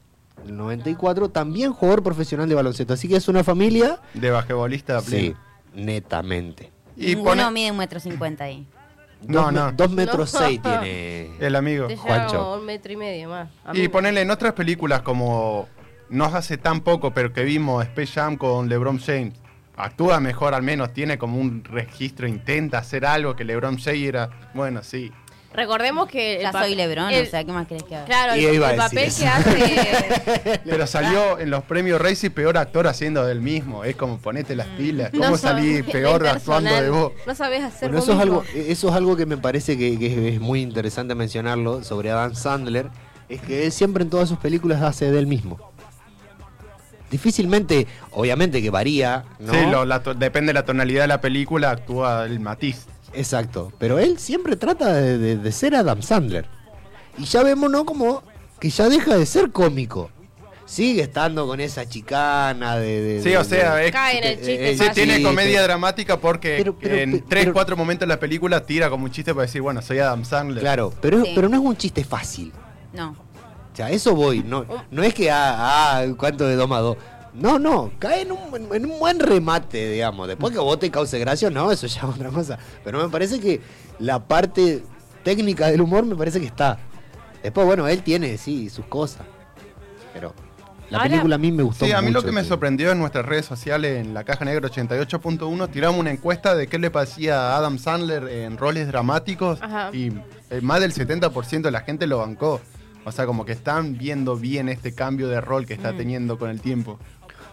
el 0.47 0.57
94, 0.57 1.29
también 1.31 1.73
jugador 1.73 2.03
profesional 2.03 2.49
de 2.49 2.55
baloncesto. 2.55 2.95
Así 2.95 3.09
que 3.09 3.17
es 3.17 3.29
una 3.29 3.45
familia... 3.45 4.01
De 4.15 4.31
basquetbolista. 4.31 5.01
Sí, 5.01 5.35
netamente. 5.75 6.71
Y 6.97 7.15
Ninguno 7.15 7.31
pone- 7.31 7.51
mide 7.51 7.71
un 7.71 7.77
metro 7.79 8.01
cincuenta 8.01 8.45
ahí. 8.45 8.67
No, 9.27 9.43
dos, 9.45 9.53
no. 9.53 9.73
dos 9.73 9.91
metros 9.91 10.33
No. 10.35 10.41
seis 10.41 10.61
tiene... 10.61 11.31
El 11.41 11.55
amigo. 11.57 11.87
Te 11.87 11.97
Juancho. 11.97 12.55
un 12.59 12.67
metro 12.67 12.93
y 12.93 12.97
medio 12.97 13.29
más. 13.29 13.49
A 13.65 13.77
Y 13.77 13.89
ponerle 13.89 14.23
en 14.23 14.31
otras 14.31 14.53
películas 14.55 15.03
como 15.03 15.69
no 16.11 16.25
hace 16.27 16.59
tan 16.59 16.81
poco, 16.81 17.13
pero 17.13 17.33
que 17.33 17.43
vimos 17.45 17.85
Space 17.85 18.13
Jam 18.21 18.37
con 18.37 18.69
LeBron 18.69 18.99
James. 18.99 19.35
Actúa 19.77 20.21
mejor 20.21 20.53
al 20.55 20.63
menos, 20.63 20.93
tiene 20.93 21.17
como 21.17 21.39
un 21.39 21.65
registro, 21.65 22.27
intenta 22.29 22.79
hacer 22.79 23.07
algo 23.07 23.35
que 23.35 23.45
LeBron 23.45 23.79
James 23.79 24.03
era. 24.09 24.29
Bueno, 24.55 24.83
sí. 24.83 25.11
Recordemos 25.55 26.09
que. 26.09 26.37
el 26.37 26.43
Ya 26.43 26.53
soy 26.53 26.75
Lebron, 26.75 27.11
el- 27.11 27.27
o 27.27 27.31
sea, 27.31 27.45
¿qué 27.45 27.53
más 27.53 27.67
querés 27.67 27.83
que 27.83 27.95
haga? 27.97 28.05
Claro, 28.07 28.37
Y 28.37 28.45
el, 28.47 28.61
papel 28.61 29.13
que 29.15 29.27
hace. 29.27 30.61
Pero 30.65 30.87
salió 30.87 31.39
en 31.39 31.51
los 31.51 31.63
premios 31.65 32.01
Racy 32.01 32.31
peor 32.31 32.57
actor 32.57 32.87
haciendo 32.87 33.25
del 33.27 33.41
mismo. 33.41 33.85
Es 33.85 33.97
como 33.97 34.19
ponete 34.19 34.57
las 34.57 34.67
pilas. 34.69 35.11
¿Cómo 35.11 35.27
Mm. 35.27 35.31
no 35.33 35.37
salí 35.37 35.83
peor 35.83 36.27
actuando 36.27 36.71
de 36.75 36.91
vos? 36.91 37.13
No 37.27 37.35
sabés 37.35 37.63
hacer 37.65 37.91
Bueno, 37.91 38.03
eso 38.03 38.13
es, 38.15 38.19
algo, 38.21 38.45
eso 38.55 38.89
es 38.89 38.95
algo 38.95 39.17
que 39.17 39.27
me 39.27 39.37
parece 39.37 39.77
que, 39.77 39.99
que 39.99 40.29
es 40.35 40.41
muy 40.41 40.63
interesante 40.63 41.15
mencionarlo 41.15 41.85
sobre 41.85 42.11
Adam 42.11 42.35
Sandler, 42.35 42.89
es 43.29 43.41
que 43.43 43.65
él 43.67 43.73
siempre 43.73 44.03
en 44.05 44.11
todas 44.11 44.29
sus 44.29 44.39
películas 44.39 44.81
hace 44.83 45.11
de 45.11 45.19
él 45.19 45.27
mismo. 45.27 45.59
Difícilmente, 47.11 47.87
obviamente 48.13 48.63
que 48.63 48.71
varía, 48.71 49.25
¿no? 49.39 49.53
Sí, 49.53 49.59
lo- 49.71 49.85
la 49.85 50.03
to- 50.03 50.15
depende 50.15 50.51
de 50.51 50.55
la 50.55 50.65
tonalidad 50.65 51.03
de 51.03 51.09
la 51.09 51.21
película, 51.21 51.71
actúa 51.71 52.25
el 52.25 52.41
matiz. 52.41 52.87
Exacto, 53.15 53.73
pero 53.79 53.99
él 53.99 54.19
siempre 54.19 54.57
trata 54.57 54.93
de, 54.95 55.19
de- 55.19 55.37
de 55.37 55.53
ser 55.53 55.75
Adam 55.75 56.03
Sandler. 56.03 56.47
Y 57.19 57.25
ya 57.25 57.43
vemos, 57.43 57.71
¿no? 57.71 57.85
Como 57.85 58.23
que 58.59 58.71
ya 58.71 58.89
deja 58.89 59.17
de 59.17 59.27
ser 59.27 59.51
cómico. 59.53 60.11
Sigue 60.65 61.03
estando 61.03 61.47
con 61.47 61.61
esa 61.61 61.87
chicana 61.87 62.77
de... 62.79 63.03
de- 63.03 63.23
Sí, 63.23 63.31
de- 63.31 63.39
o 63.39 63.45
sea, 63.45 63.75
de- 63.75 63.87
es, 63.87 63.93
Cae 63.93 64.19
en 64.19 64.25
el 64.25 64.37
chiste 64.37 64.71
eh, 64.71 64.79
sí, 64.79 64.85
tiene 64.95 65.23
comedia 65.23 65.63
dramática 65.63 66.19
porque 66.19 66.55
Pero- 66.59 66.79
pero- 66.79 66.95
en 66.97 67.23
3, 67.29 67.51
4 67.53 67.77
momentos 67.77 68.09
de 68.09 68.15
la 68.15 68.19
película 68.19 68.65
tira 68.65 68.89
como 68.89 69.05
un 69.05 69.11
chiste 69.11 69.35
para 69.35 69.43
decir, 69.47 69.61
bueno, 69.61 69.83
soy 69.83 69.99
Adam 69.99 70.25
Sandler. 70.25 70.63
Claro, 70.63 70.93
pero, 71.03 71.23
Sí. 71.25 71.33
pero 71.35 71.49
no 71.51 71.59
es 71.59 71.63
un 71.63 71.77
chiste 71.77 72.05
fácil. 72.05 72.53
No. 72.95 73.11
O 73.11 73.77
sea, 73.77 73.91
eso 73.91 74.15
voy. 74.15 74.43
No, 74.43 74.65
no 74.91 75.03
es 75.03 75.13
que, 75.13 75.31
ah, 75.31 75.99
ah, 75.99 76.05
cuánto 76.17 76.47
de 76.47 76.57
domado. 76.57 76.97
No, 77.35 77.59
no, 77.59 77.91
cae 77.99 78.23
en 78.23 78.33
un, 78.33 78.39
en 78.75 78.85
un 78.91 78.99
buen 78.99 79.19
remate, 79.19 79.91
digamos. 79.91 80.29
Después 80.29 80.53
que 80.53 80.59
vos 80.59 80.79
te 80.79 80.91
cause 80.91 81.19
gracia, 81.19 81.49
no, 81.51 81.71
eso 81.73 81.87
ya 81.87 82.01
es 82.01 82.05
otra 82.05 82.29
cosa. 82.31 82.59
Pero 82.85 83.03
me 83.03 83.09
parece 83.09 83.41
que 83.41 83.61
la 83.99 84.19
parte 84.27 84.83
técnica 85.23 85.69
del 85.69 85.81
humor 85.81 86.05
me 86.05 86.15
parece 86.15 86.41
que 86.41 86.47
está. 86.47 86.79
Después, 87.43 87.67
bueno, 87.67 87.89
él 87.89 88.03
tiene, 88.03 88.37
sí, 88.37 88.69
sus 88.69 88.85
cosas. 88.87 89.23
Pero 90.13 90.35
la 90.91 90.99
Ahora- 90.99 91.09
película 91.11 91.35
a 91.37 91.39
mí 91.39 91.51
me 91.53 91.63
gustó 91.63 91.87
Sí, 91.87 91.93
a 91.93 92.03
mí 92.03 92.11
lo 92.11 92.23
que 92.23 92.33
me 92.33 92.45
sorprendió 92.45 92.93
en 92.93 92.99
nuestras 92.99 93.25
redes 93.25 93.47
sociales, 93.47 94.05
en 94.05 94.13
la 94.13 94.25
caja 94.25 94.45
negra 94.45 94.69
88.1, 94.69 95.69
tiramos 95.71 95.99
una 95.99 96.11
encuesta 96.11 96.55
de 96.55 96.67
qué 96.67 96.79
le 96.79 96.91
parecía 96.91 97.41
a 97.53 97.57
Adam 97.57 97.79
Sandler 97.79 98.29
en 98.29 98.59
roles 98.59 98.89
dramáticos 98.89 99.59
Ajá. 99.63 99.89
y 99.95 100.13
eh, 100.51 100.61
más 100.61 100.81
del 100.81 100.93
70% 100.93 101.63
de 101.63 101.71
la 101.71 101.81
gente 101.81 102.07
lo 102.07 102.19
bancó. 102.19 102.61
O 103.05 103.11
sea, 103.11 103.27
como 103.27 103.45
que 103.45 103.51
están 103.53 103.99
viendo 103.99 104.37
bien 104.37 104.69
este 104.69 104.95
cambio 104.95 105.29
de 105.29 105.41
rol 105.41 105.67
que 105.67 105.75
Mm. 105.75 105.79
está 105.79 105.97
teniendo 105.97 106.39
con 106.39 106.51
el 106.51 106.61
tiempo. 106.61 107.01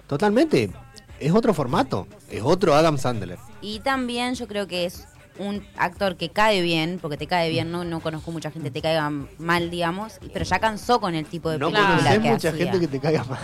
Totalmente. 0.10 0.72
Es 1.20 1.32
otro 1.34 1.54
formato. 1.54 2.08
Es 2.30 2.42
otro 2.44 2.74
Adam 2.74 2.98
Sandler. 2.98 3.38
Y 3.62 3.80
también 3.80 4.34
yo 4.36 4.48
creo 4.48 4.68
que 4.68 4.86
es 4.86 5.06
un 5.38 5.64
actor 5.78 6.18
que 6.18 6.30
cae 6.30 6.62
bien, 6.62 6.98
porque 7.02 7.16
te 7.16 7.28
cae 7.28 7.50
bien, 7.50 7.72
no, 7.72 7.84
no 7.86 8.00
conozco 8.02 8.32
mucha 8.32 8.52
gente 8.52 8.70
que 8.70 8.74
te 8.74 8.82
caiga 8.82 9.10
mal, 9.38 9.70
digamos, 9.70 10.20
pero 10.34 10.44
ya 10.44 10.60
cansó 10.60 11.00
con 11.00 11.16
el 11.16 11.26
tipo 11.26 11.50
de 11.50 11.58
No 11.60 11.72
película 11.72 12.12
que 12.14 12.20
mucha 12.32 12.50
hacía. 12.50 12.66
gente 12.66 12.80
que 12.82 12.88
te 12.88 13.00
caiga 13.00 13.24
mal. 13.24 13.40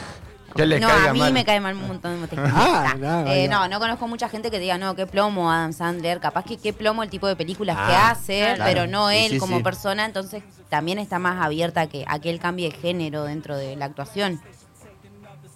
Que 0.56 0.66
le 0.66 0.80
no, 0.80 0.88
caiga 0.88 1.10
a 1.10 1.14
mí 1.14 1.20
mal. 1.20 1.34
me 1.34 1.46
cae 1.46 1.60
mal 1.60 1.76
un 1.76 1.88
montón 1.88 2.22
de. 2.22 2.28
Ah, 2.38 2.96
no, 2.98 3.28
Eh, 3.28 3.48
no. 3.50 3.60
no, 3.60 3.68
no 3.70 3.80
conozco 3.80 4.08
mucha 4.08 4.28
gente 4.30 4.50
que 4.50 4.60
diga, 4.60 4.78
no, 4.78 4.96
qué 4.96 5.06
plomo 5.06 5.52
Adam 5.52 5.72
Sandler, 5.74 6.20
capaz 6.20 6.46
que 6.46 6.58
qué 6.58 6.74
plomo 6.74 7.04
el 7.04 7.10
tipo 7.10 7.28
de 7.28 7.36
películas 7.36 7.76
que 7.76 7.94
Ah, 7.94 8.12
hace, 8.12 8.40
claro. 8.56 8.64
pero 8.66 8.88
no 8.88 9.10
Sí, 9.10 9.16
él 9.18 9.32
sí, 9.34 9.38
como 9.38 9.58
sí. 9.58 9.64
persona, 9.64 10.06
entonces 10.06 10.44
también 10.70 10.98
está 10.98 11.20
más 11.20 11.44
abierta 11.46 11.82
a 11.82 11.88
que, 11.88 12.06
a 12.08 12.20
que 12.20 12.30
él 12.30 12.40
cambie 12.40 12.72
de 12.72 12.78
género 12.78 13.24
dentro 13.26 13.56
de 13.58 13.76
la 13.76 13.86
actuación. 13.86 14.42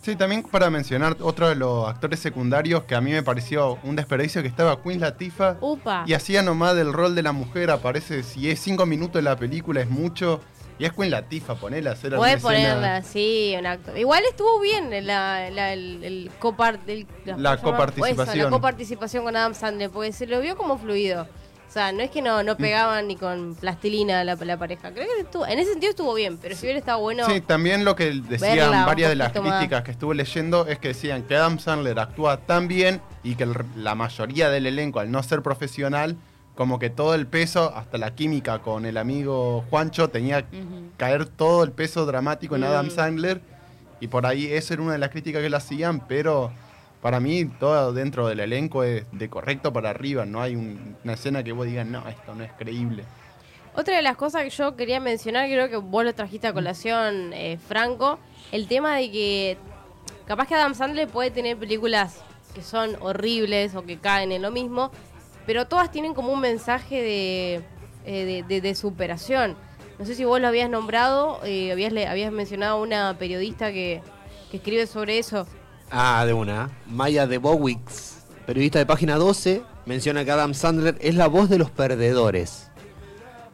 Sí, 0.09 0.15
también 0.15 0.41
para 0.41 0.71
mencionar 0.71 1.17
otro 1.21 1.47
de 1.49 1.53
los 1.53 1.87
actores 1.87 2.19
secundarios 2.19 2.83
que 2.85 2.95
a 2.95 3.01
mí 3.01 3.11
me 3.11 3.21
pareció 3.21 3.77
un 3.83 3.95
desperdicio 3.95 4.41
que 4.41 4.47
estaba 4.47 4.81
Queen 4.81 4.99
Latifah 4.99 5.57
Upa. 5.61 6.03
y 6.07 6.13
hacía 6.15 6.41
nomás 6.41 6.75
del 6.75 6.91
rol 6.93 7.13
de 7.13 7.21
la 7.21 7.31
mujer, 7.31 7.69
aparece, 7.69 8.23
si 8.23 8.49
es 8.49 8.59
cinco 8.59 8.87
minutos 8.87 9.13
de 9.13 9.21
la 9.21 9.35
película 9.35 9.81
es 9.81 9.89
mucho 9.89 10.41
Y 10.79 10.85
es 10.85 10.93
Queen 10.93 11.11
Latifah, 11.11 11.55
ponela 11.55 11.91
hacer 11.91 12.13
alguna 12.13 12.39
Puede 12.39 12.55
escena. 12.57 12.73
ponerla, 12.73 13.03
sí, 13.03 13.53
un 13.59 13.65
acto. 13.67 13.95
Igual 13.97 14.23
estuvo 14.27 14.59
bien 14.61 14.89
la, 15.05 15.49
la, 15.51 15.73
el, 15.73 16.03
el 16.03 16.03
el- 16.03 16.25
La 16.25 16.31
¿cómo 16.31 17.37
se 17.37 17.37
llama? 17.37 17.61
coparticipación. 17.61 18.37
Eso, 18.37 18.43
la 18.45 18.49
coparticipación 18.49 19.23
con 19.25 19.35
Adam 19.35 19.53
Sandler, 19.53 19.89
porque 19.91 20.11
se 20.13 20.25
lo 20.25 20.39
vio 20.41 20.55
como 20.57 20.77
fluido. 20.79 21.27
O 21.69 21.71
sea, 21.71 21.91
no 21.91 22.01
es 22.01 22.09
que 22.09 22.23
no, 22.23 22.41
no 22.41 22.57
pegaban 22.57 23.07
ni 23.07 23.15
con 23.15 23.53
plastilina 23.53 24.23
la, 24.23 24.33
la 24.35 24.57
pareja. 24.57 24.91
Creo 24.91 25.05
que 25.15 25.21
estuvo, 25.21 25.45
en 25.45 25.59
ese 25.59 25.69
sentido 25.73 25.91
estuvo 25.91 26.15
bien, 26.15 26.39
pero 26.39 26.55
si 26.55 26.65
hubiera 26.65 26.79
estado 26.79 26.99
bueno. 26.99 27.27
Sí, 27.27 27.41
también 27.41 27.85
lo 27.85 27.95
que 27.95 28.05
decían 28.05 28.55
verla 28.57 28.85
varias 28.88 29.09
de 29.09 29.15
las 29.15 29.35
más. 29.35 29.57
críticas 29.59 29.83
que 29.83 29.91
estuve 29.91 30.15
leyendo 30.15 30.65
es 30.65 30.79
que 30.79 30.88
decían 30.89 31.21
que 31.23 31.35
Adam 31.35 31.59
Sandler 31.59 31.99
actúa 31.99 32.38
tan 32.38 32.67
bien 32.67 33.01
y 33.23 33.35
que 33.35 33.43
el- 33.43 33.53
la 33.75 33.93
mayoría 33.93 34.49
del 34.49 34.65
elenco, 34.65 34.99
al 34.99 35.11
no 35.11 35.21
ser 35.21 35.43
profesional, 35.43 36.17
como 36.55 36.79
que 36.79 36.89
todo 36.89 37.13
el 37.13 37.27
peso, 37.27 37.71
hasta 37.75 37.99
la 37.99 38.15
química 38.15 38.59
con 38.59 38.88
el 38.88 38.97
amigo 38.97 39.63
Juancho, 39.69 40.09
tenía 40.09 40.41
que 40.49 40.63
caer 40.97 41.25
todo 41.27 41.63
el 41.63 41.71
peso 41.71 42.07
dramático 42.07 42.55
en 42.55 42.61
Mm. 42.61 42.65
Adam 42.65 42.89
Sandler. 42.89 43.41
Y 44.01 44.07
por 44.07 44.25
ahí 44.25 44.47
esa 44.51 44.73
era 44.73 44.81
una 44.83 44.93
de 44.93 44.97
las 44.97 45.09
críticas 45.09 45.41
que 45.43 45.49
le 45.51 45.55
hacían, 45.57 45.99
pero 46.07 46.51
para 47.01 47.19
mí 47.19 47.45
todo 47.45 47.93
dentro 47.93 48.27
del 48.27 48.39
elenco 48.41 48.83
es 48.83 49.05
de 49.11 49.29
correcto 49.29 49.71
para 49.71 49.89
arriba. 49.89 50.25
No 50.25 50.41
hay 50.41 50.55
un- 50.55 50.97
una 51.03 51.13
escena 51.13 51.43
que 51.43 51.51
vos 51.51 51.65
digas, 51.65 51.85
no, 51.85 52.07
esto 52.07 52.35
no 52.35 52.43
es 52.43 52.51
creíble. 52.53 53.03
Otra 53.75 53.95
de 53.95 54.01
las 54.01 54.17
cosas 54.17 54.43
que 54.43 54.49
yo 54.49 54.75
quería 54.75 54.99
mencionar, 54.99 55.47
creo 55.47 55.69
que 55.69 55.77
vos 55.77 56.03
lo 56.03 56.13
trajiste 56.13 56.47
a 56.47 56.53
colación, 56.53 57.31
eh, 57.33 57.57
Franco, 57.67 58.19
el 58.51 58.67
tema 58.67 58.95
de 58.97 59.11
que 59.11 59.57
capaz 60.25 60.47
que 60.47 60.55
Adam 60.55 60.73
Sandler 60.75 61.07
puede 61.07 61.31
tener 61.31 61.55
películas 61.55 62.21
que 62.53 62.61
son 62.63 62.97
horribles 62.99 63.75
o 63.75 63.83
que 63.83 63.97
caen 63.97 64.31
en 64.31 64.41
lo 64.41 64.51
mismo, 64.51 64.91
pero 65.45 65.67
todas 65.67 65.91
tienen 65.91 66.13
como 66.13 66.33
un 66.33 66.41
mensaje 66.41 67.01
de, 67.01 67.61
eh, 68.05 68.43
de, 68.47 68.75
superación. 68.75 69.55
No 69.97 70.05
sé 70.05 70.15
si 70.15 70.25
vos 70.25 70.41
lo 70.41 70.47
habías 70.47 70.69
nombrado, 70.69 71.39
eh, 71.45 71.71
habías, 71.71 71.93
habías 72.07 72.31
mencionado 72.31 72.77
a 72.77 72.81
una 72.81 73.17
periodista 73.17 73.71
que, 73.71 74.01
que 74.51 74.57
escribe 74.57 74.87
sobre 74.87 75.19
eso. 75.19 75.47
Ah, 75.91 76.24
de 76.25 76.34
una. 76.34 76.69
Maya 76.88 77.25
de 77.25 77.39
Bowix, 77.39 78.19
periodista 78.46 78.77
de 78.77 78.86
página 78.86 79.15
12, 79.15 79.63
menciona 79.86 80.24
que 80.24 80.31
Adam 80.31 80.53
Sandler 80.53 80.98
es 81.01 81.15
la 81.15 81.27
voz 81.27 81.50
de 81.50 81.58
los 81.58 81.72
perdedores. 81.72 82.69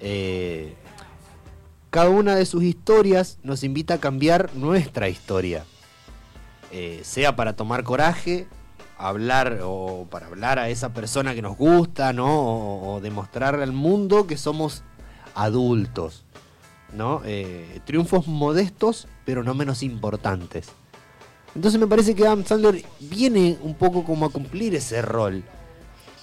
Eh, 0.01 0.75
cada 1.89 2.09
una 2.09 2.35
de 2.35 2.45
sus 2.45 2.63
historias 2.63 3.37
nos 3.41 3.63
invita 3.63 3.95
a 3.95 3.99
cambiar 3.99 4.53
nuestra 4.53 5.07
historia. 5.07 5.63
Eh, 6.71 7.01
sea 7.05 7.37
para 7.37 7.55
tomar 7.55 7.83
coraje, 7.85 8.47
hablar 8.97 9.61
o 9.63 10.05
para 10.11 10.27
hablar 10.27 10.59
a 10.59 10.67
esa 10.67 10.93
persona 10.93 11.35
que 11.35 11.41
nos 11.41 11.55
gusta, 11.55 12.11
¿no? 12.11 12.27
O, 12.27 12.95
o 12.95 13.01
demostrar 13.01 13.55
al 13.55 13.71
mundo 13.71 14.27
que 14.27 14.35
somos 14.35 14.83
adultos, 15.35 16.25
¿no? 16.91 17.21
Eh, 17.23 17.79
triunfos 17.85 18.27
modestos, 18.27 19.07
pero 19.23 19.41
no 19.41 19.53
menos 19.53 19.83
importantes. 19.83 20.67
Entonces 21.55 21.79
me 21.79 21.87
parece 21.87 22.13
que 22.13 22.25
Adam 22.25 22.43
Sandler 22.45 22.83
viene 22.99 23.57
un 23.61 23.75
poco 23.75 24.03
como 24.03 24.25
a 24.25 24.29
cumplir 24.29 24.75
ese 24.75 25.01
rol. 25.01 25.43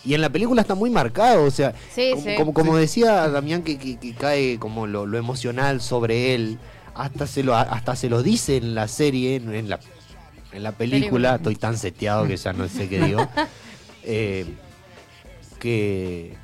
Y 0.04 0.14
en 0.14 0.20
la 0.20 0.28
película 0.30 0.60
está 0.62 0.74
muy 0.74 0.90
marcado, 0.90 1.44
o 1.44 1.50
sea, 1.50 1.74
Sí, 1.94 2.10
como, 2.12 2.24
sí. 2.24 2.34
como, 2.36 2.52
como 2.54 2.76
decía 2.76 3.28
Damián 3.28 3.62
que, 3.62 3.78
que- 3.78 3.98
que 3.98 4.14
cae 4.14 4.58
como 4.58 4.86
lo, 4.86 5.06
lo 5.06 5.16
emocional 5.16 5.80
sobre 5.80 6.34
él, 6.34 6.58
hasta 6.94 7.26
se 7.26 7.42
lo, 7.42 7.56
hasta 7.56 7.96
se 7.96 8.08
lo 8.10 8.22
dice 8.22 8.56
en 8.56 8.74
la 8.74 8.88
serie, 8.88 9.36
en, 9.36 9.54
en 9.54 9.68
la, 9.70 9.78
en 10.52 10.62
la 10.64 10.72
película, 10.72 11.00
Película. 11.00 11.34
estoy 11.36 11.56
tan 11.56 11.78
seteado 11.78 12.26
que 12.26 12.36
ya 12.36 12.52
no 12.52 12.68
sé 12.68 12.88
qué 12.88 13.00
digo, 13.00 13.26
eh, 14.04 14.44
que... 15.58 16.34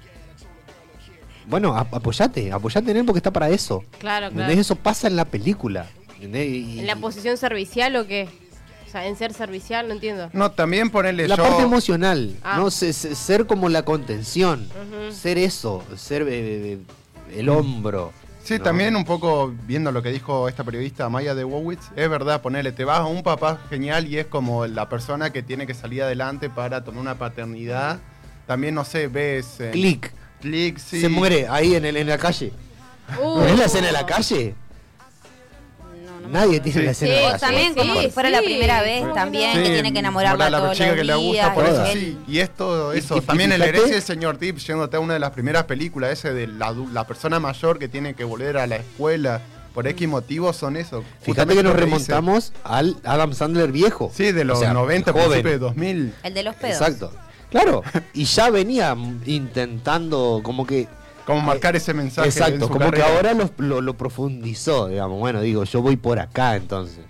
Bueno, 1.46 1.74
apoyate, 1.76 2.52
apoyate 2.52 2.90
en 2.90 2.98
él 2.98 3.04
porque 3.06 3.18
está 3.18 3.32
para 3.32 3.48
eso. 3.48 3.82
Claro, 3.98 4.26
¿entendés? 4.26 4.46
claro. 4.48 4.60
Eso 4.60 4.76
pasa 4.76 5.08
en 5.08 5.16
la 5.16 5.24
película. 5.24 5.86
¿En 6.20 6.86
la 6.86 6.96
posición 6.96 7.36
servicial 7.38 7.96
o 7.96 8.06
qué? 8.06 8.28
O 8.88 8.90
sea, 8.90 9.06
en 9.06 9.16
ser 9.16 9.34
servicial, 9.34 9.86
no 9.86 9.92
entiendo. 9.94 10.30
No, 10.32 10.50
también 10.50 10.88
ponerle 10.88 11.28
La 11.28 11.36
yo... 11.36 11.42
parte 11.42 11.62
emocional, 11.62 12.34
Ah. 12.42 12.56
¿no? 12.56 12.70
Se- 12.70 12.94
se- 12.94 13.14
ser 13.14 13.46
como 13.46 13.68
la 13.68 13.82
contención, 13.84 14.66
ser 15.12 15.36
eso, 15.36 15.84
ser 15.96 16.24
eh, 16.26 16.78
el 17.34 17.48
hombro. 17.50 18.12
Sí, 18.42 18.54
¿no? 18.56 18.64
también 18.64 18.96
un 18.96 19.04
poco 19.04 19.52
viendo 19.66 19.92
lo 19.92 20.02
que 20.02 20.10
dijo 20.10 20.48
esta 20.48 20.64
periodista 20.64 21.06
Maya 21.10 21.34
de 21.34 21.44
Wowitz, 21.44 21.82
es 21.96 22.08
verdad, 22.08 22.40
ponerle, 22.40 22.72
te 22.72 22.84
vas 22.86 23.00
a 23.00 23.04
un 23.04 23.22
papá 23.22 23.58
genial 23.68 24.06
y 24.06 24.16
es 24.18 24.26
como 24.26 24.66
la 24.66 24.88
persona 24.88 25.30
que 25.34 25.42
tiene 25.42 25.66
que 25.66 25.74
salir 25.74 26.02
adelante 26.02 26.48
para 26.48 26.82
tomar 26.82 27.02
una 27.02 27.18
paternidad. 27.18 27.98
También, 28.46 28.74
no 28.74 28.86
sé, 28.86 29.08
ves... 29.08 29.60
en 29.60 29.72
Clic, 29.72 30.10
Click, 30.40 30.78
sí. 30.78 31.02
se 31.02 31.10
muere 31.10 31.46
ahí 31.48 31.74
en, 31.74 31.84
el, 31.84 31.98
en 31.98 32.06
la 32.06 32.16
calle. 32.16 32.52
Uh. 33.22 33.40
¿No 33.40 33.44
es 33.44 33.58
la 33.58 33.66
escena 33.66 33.88
de 33.88 33.92
la 33.92 34.06
calle? 34.06 34.54
Nadie 36.30 36.60
tiene 36.60 36.80
Sí. 36.80 36.84
la 36.84 36.90
escena 36.92 37.14
Sí, 37.14 37.20
de 37.20 37.30
la 37.32 37.38
también 37.38 37.72
Sí, 37.74 37.78
como 37.80 38.00
si 38.00 38.10
fuera 38.10 38.30
la 38.30 38.40
primera 38.40 38.82
vez 38.82 39.04
Sí. 39.04 39.10
también, 39.14 39.52
Sí, 39.56 39.62
que 39.62 39.70
tiene 39.70 39.92
que 39.92 39.98
enamorarla 39.98 40.46
a 40.46 40.50
la 40.50 40.58
todos 40.58 40.72
chica 40.74 40.86
los 40.88 40.96
que 40.96 41.04
le 41.04 41.14
gusta 41.14 41.30
días, 41.32 41.50
por 41.50 41.64
eso 41.66 41.86
sí. 41.92 42.18
Y 42.28 42.38
esto, 42.38 42.92
eso. 42.92 43.16
y- 43.16 43.20
también 43.20 43.50
y 43.50 43.54
fíjate- 43.54 43.68
herencia 43.70 43.94
del 43.94 44.02
señor 44.02 44.36
Tips, 44.38 44.66
yéndote 44.66 44.96
a 44.96 45.00
una 45.00 45.14
de 45.14 45.20
las 45.20 45.30
primeras 45.30 45.64
películas, 45.64 46.10
ese 46.12 46.32
de 46.32 46.46
la, 46.46 47.06
persona 47.06 47.40
mayor 47.40 47.78
que 47.78 47.88
tiene 47.88 48.14
que 48.14 48.24
volver 48.24 48.58
a 48.58 48.66
la 48.66 48.76
escuela. 48.76 49.40
Por 49.74 49.86
X 49.86 50.08
motivos 50.08 50.56
son 50.56 50.76
eso. 50.76 51.04
Fíjate 51.22 51.54
que 51.54 51.62
nos 51.62 51.72
dice. 51.74 51.84
remontamos 51.84 52.52
al 52.64 52.96
Adam 53.04 53.32
Sandler 53.32 53.70
viejo. 53.70 54.10
Sí, 54.12 54.32
de 54.32 54.42
los 54.44 54.58
O 54.58 54.60
sea, 54.60 54.72
90, 54.72 55.12
joven. 55.12 55.26
principios 55.28 55.52
de 55.52 55.58
2000. 55.58 56.14
El 56.24 56.34
de 56.34 56.42
los 56.42 56.54
pedos. 56.56 56.76
Exacto. 56.80 57.12
Claro, 57.50 57.82
y 58.12 58.24
ya 58.24 58.50
venía 58.50 58.94
intentando 59.24 60.40
como 60.42 60.66
que 60.66 60.88
Como 61.28 61.42
marcar 61.42 61.76
ese 61.76 61.92
mensaje. 61.92 62.26
en 62.26 62.32
Exacto, 62.32 62.66
su 62.68 62.72
como 62.72 62.90
que 62.90 63.02
ahora 63.02 63.34
lo, 63.34 63.50
lo- 63.58 63.80
lo 63.82 63.94
profundizó, 63.98 64.88
digamos. 64.88 65.18
Bueno, 65.18 65.42
digo, 65.42 65.62
yo 65.64 65.82
voy 65.82 65.96
por 65.96 66.18
acá 66.18 66.56
entonces. 66.56 67.04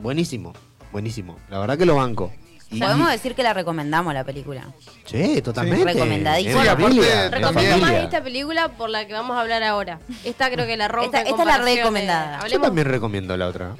Buenísimo, 0.00 0.52
buenísimo. 0.92 1.38
La 1.50 1.58
verdad 1.58 1.78
que 1.78 1.86
lo 1.86 1.96
banco. 1.96 2.30
Y- 2.70 2.80
Podemos 2.80 3.10
decir 3.10 3.34
que 3.34 3.42
la 3.42 3.54
recomendamos 3.54 4.12
la 4.12 4.24
película. 4.24 4.66
Sí, 5.06 5.40
totalmente. 5.40 5.90
Sí, 5.90 6.50
aparte, 6.68 7.24
en 7.24 7.32
Recomiendo 7.32 7.78
más 7.78 7.92
esta 7.94 8.22
película 8.22 8.68
por 8.68 8.90
la 8.90 9.06
que 9.06 9.14
vamos 9.14 9.38
a 9.38 9.40
hablar 9.40 9.62
ahora. 9.62 10.00
Esta 10.22 10.50
creo 10.50 10.66
que 10.66 10.76
la 10.76 10.86
rompe. 10.86 11.06
Esta- 11.16 11.30
es 11.30 11.46
la 11.46 11.58
de- 11.64 11.76
recomendada. 11.76 12.46
Yo 12.46 12.60
también 12.60 12.86
recomiendo 12.88 13.34
la 13.38 13.46
otra. 13.46 13.74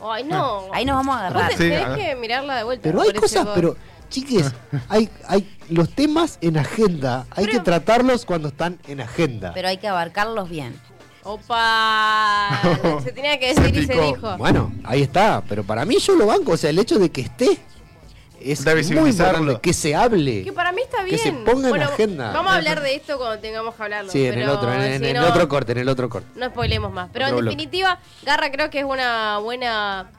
Ay, 0.00 0.22
no. 0.22 0.62
Ahí 0.72 0.84
nos 0.84 0.94
vamos 0.94 1.16
a 1.16 1.26
agarrar. 1.26 1.48
te- 1.50 1.54
Sí, 1.54 1.58
tenés 1.70 1.96
que 1.96 2.14
mirarla 2.14 2.56
de 2.56 2.62
vuelta. 2.62 2.82
Pero 2.84 3.02
hay 3.02 3.12
cosas, 3.14 3.48
pero 3.52 3.76
chiques, 4.10 4.52
hay, 4.88 5.08
hay 5.26 5.48
los 5.70 5.88
temas 5.90 6.38
en 6.42 6.58
agenda. 6.58 7.26
Hay 7.30 7.46
Pero- 7.46 7.58
que 7.58 7.64
tratarlos 7.64 8.26
cuando 8.26 8.48
están 8.48 8.78
en 8.88 9.00
agenda. 9.00 9.52
Pero 9.54 9.68
hay 9.68 9.78
que 9.78 9.88
abarcarlos 9.88 10.50
bien. 10.50 10.78
Opa. 11.22 12.60
Se 13.04 13.12
tenía 13.12 13.38
que 13.38 13.54
Se 13.54 13.60
decir 13.60 13.76
y 13.82 13.86
se 13.86 13.92
dijo. 14.00 14.36
Bueno, 14.38 14.72
ahí 14.84 15.02
está. 15.02 15.42
Pero 15.48 15.64
para 15.64 15.84
mí 15.84 15.98
yo 15.98 16.14
lo 16.16 16.26
banco. 16.26 16.52
O 16.52 16.56
sea, 16.56 16.70
el 16.70 16.78
hecho 16.78 16.98
de 16.98 17.10
que 17.10 17.20
esté 17.22 17.58
es 18.40 18.64
De 18.64 18.74
muy 18.98 19.10
importante. 19.10 19.60
Que 19.60 19.72
se 19.74 19.94
hable. 19.94 20.42
Que 20.44 20.52
para 20.52 20.72
mí 20.72 20.80
está 20.82 20.98
Que 21.04 21.16
bien. 21.16 21.18
se 21.18 21.32
ponga 21.32 21.68
en 21.68 21.82
agenda. 21.82 22.32
Vamos 22.32 22.52
a 22.52 22.56
hablar 22.56 22.80
de 22.80 22.94
esto 22.94 23.18
cuando 23.18 23.38
tengamos 23.38 23.74
que 23.74 23.82
hablarlo. 23.82 24.10
Sí, 24.10 24.24
en 24.26 24.38
el 24.38 24.48
otro, 24.48 24.72
en, 24.72 24.80
en 24.80 25.00
si 25.02 25.08
el 25.10 25.16
no, 25.16 25.28
otro 25.28 25.46
corte, 25.48 25.72
en 25.72 25.78
el 25.78 25.88
otro 25.90 26.08
corte. 26.08 26.26
No 26.36 26.46
spoilemos 26.46 26.90
más. 26.90 27.10
Pero 27.12 27.26
Otro 27.26 27.38
en 27.38 27.44
bloque. 27.44 27.56
definitiva, 27.56 27.98
Garra 28.22 28.50
creo 28.50 28.70
que 28.70 28.78
es 28.78 28.84
una 28.86 29.38
buena 29.38 30.10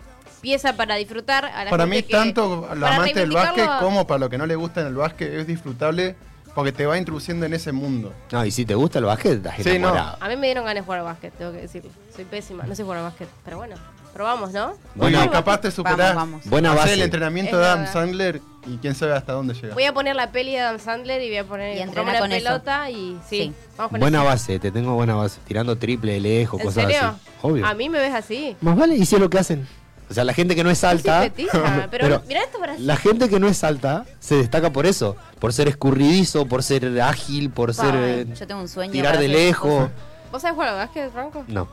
pieza 0.41 0.73
para 0.75 0.95
disfrutar. 0.95 1.45
A 1.45 1.63
la 1.65 1.69
Para 1.69 1.83
gente 1.83 1.95
mí, 1.97 2.03
que- 2.03 2.11
tanto 2.13 2.67
a 2.69 2.75
los 2.75 2.83
para 2.83 2.95
amantes 2.95 3.15
del 3.15 3.31
básquet 3.31 3.69
como 3.79 4.05
para 4.07 4.19
los 4.19 4.29
que 4.29 4.37
no 4.37 4.45
les 4.45 4.57
gusta 4.57 4.81
en 4.81 4.87
el 4.87 4.95
básquet, 4.95 5.33
es 5.33 5.47
disfrutable 5.47 6.15
porque 6.55 6.71
te 6.73 6.85
va 6.85 6.97
introduciendo 6.97 7.45
en 7.45 7.53
ese 7.53 7.71
mundo. 7.71 8.13
No, 8.31 8.43
y 8.45 8.51
si 8.51 8.65
te 8.65 8.75
gusta 8.75 8.99
el 8.99 9.05
básquet, 9.05 9.33
estás 9.37 9.55
Sí, 9.57 9.63
no. 9.63 9.89
enamorado. 9.89 10.17
A 10.19 10.27
mí 10.27 10.35
me 10.35 10.47
dieron 10.47 10.65
ganas 10.65 10.81
de 10.81 10.85
jugar 10.85 10.99
al 10.99 11.05
básquet, 11.05 11.33
tengo 11.37 11.51
que 11.53 11.59
decirlo. 11.59 11.91
Soy 12.15 12.25
pésima, 12.25 12.63
no 12.65 12.75
sé 12.75 12.83
jugar 12.83 12.97
al 12.99 13.03
básquet. 13.05 13.29
Pero 13.45 13.57
bueno, 13.57 13.75
probamos, 14.13 14.51
¿no? 14.51 14.73
Bueno. 14.95 15.17
Bueno, 15.19 15.31
capaz 15.31 15.61
te 15.61 15.71
superás. 15.71 16.13
Vamos, 16.15 16.31
vamos. 16.41 16.45
Buena 16.47 16.73
base. 16.73 16.93
el 16.95 17.01
entrenamiento 17.03 17.55
Es 17.55 17.61
de 17.61 17.67
Adam. 17.67 17.87
Sandler 17.87 18.41
y 18.67 18.77
quién 18.77 18.95
sabe 18.95 19.13
hasta 19.13 19.31
dónde 19.31 19.53
llega. 19.53 19.73
Voy 19.73 19.85
a 19.85 19.93
poner 19.93 20.15
la 20.17 20.31
peli 20.31 20.51
de 20.51 20.59
Adam 20.59 20.77
Sandler 20.79 21.21
y 21.21 21.29
voy 21.29 21.37
a 21.37 21.45
poner 21.45 21.77
Y 21.77 21.81
una 21.83 21.93
con 22.19 22.31
eso. 22.31 22.45
pelota 22.45 22.89
y 22.89 23.17
sí, 23.29 23.37
Sí. 23.43 23.53
vamos 23.77 23.91
con 23.91 23.99
Buena 24.01 24.17
eso. 24.19 24.27
base, 24.27 24.59
te 24.59 24.71
tengo 24.71 24.93
buena 24.95 25.15
base. 25.15 25.39
Tirando 25.47 25.77
triple 25.77 26.13
de 26.13 26.19
lejos, 26.19 26.59
¿En 26.59 26.65
cosas 26.67 26.83
serio? 26.83 26.99
así. 27.07 27.17
Obvio. 27.43 27.65
A 27.65 27.73
mí 27.73 27.87
me 27.87 27.97
ves 27.99 28.13
así. 28.13 28.57
Más 28.59 28.75
vale, 28.75 28.95
y 28.97 29.05
si 29.05 29.15
es 29.15 29.21
lo 29.21 29.29
que 29.29 29.39
hacen. 29.39 29.67
O 30.11 30.13
sea, 30.13 30.25
la 30.25 30.33
gente 30.33 30.55
que 30.55 30.63
no 30.65 30.69
es 30.69 30.83
alta. 30.83 31.31
pero, 31.89 32.21
mirá 32.27 32.41
esto 32.43 32.59
para 32.59 32.77
La 32.77 32.97
gente 32.97 33.29
que 33.29 33.39
no 33.39 33.47
es 33.47 33.63
alta 33.63 34.05
se 34.19 34.35
destaca 34.35 34.69
por 34.69 34.85
eso. 34.85 35.15
Por 35.39 35.53
ser 35.53 35.69
escurridizo, 35.69 36.45
por 36.45 36.63
ser 36.63 36.99
ágil, 37.01 37.49
por 37.49 37.73
ser. 37.73 37.95
eh, 37.95 38.27
Yo 38.37 38.45
tengo 38.45 38.59
un 38.59 38.67
sueño. 38.67 38.91
tirar 38.91 39.17
de 39.17 39.29
lejos. 39.29 39.89
¿Vos 40.29 40.41
sabés 40.41 40.55
jugar 40.55 40.69
al 40.69 40.75
básquet, 40.75 41.11
Franco? 41.13 41.45
No. 41.47 41.67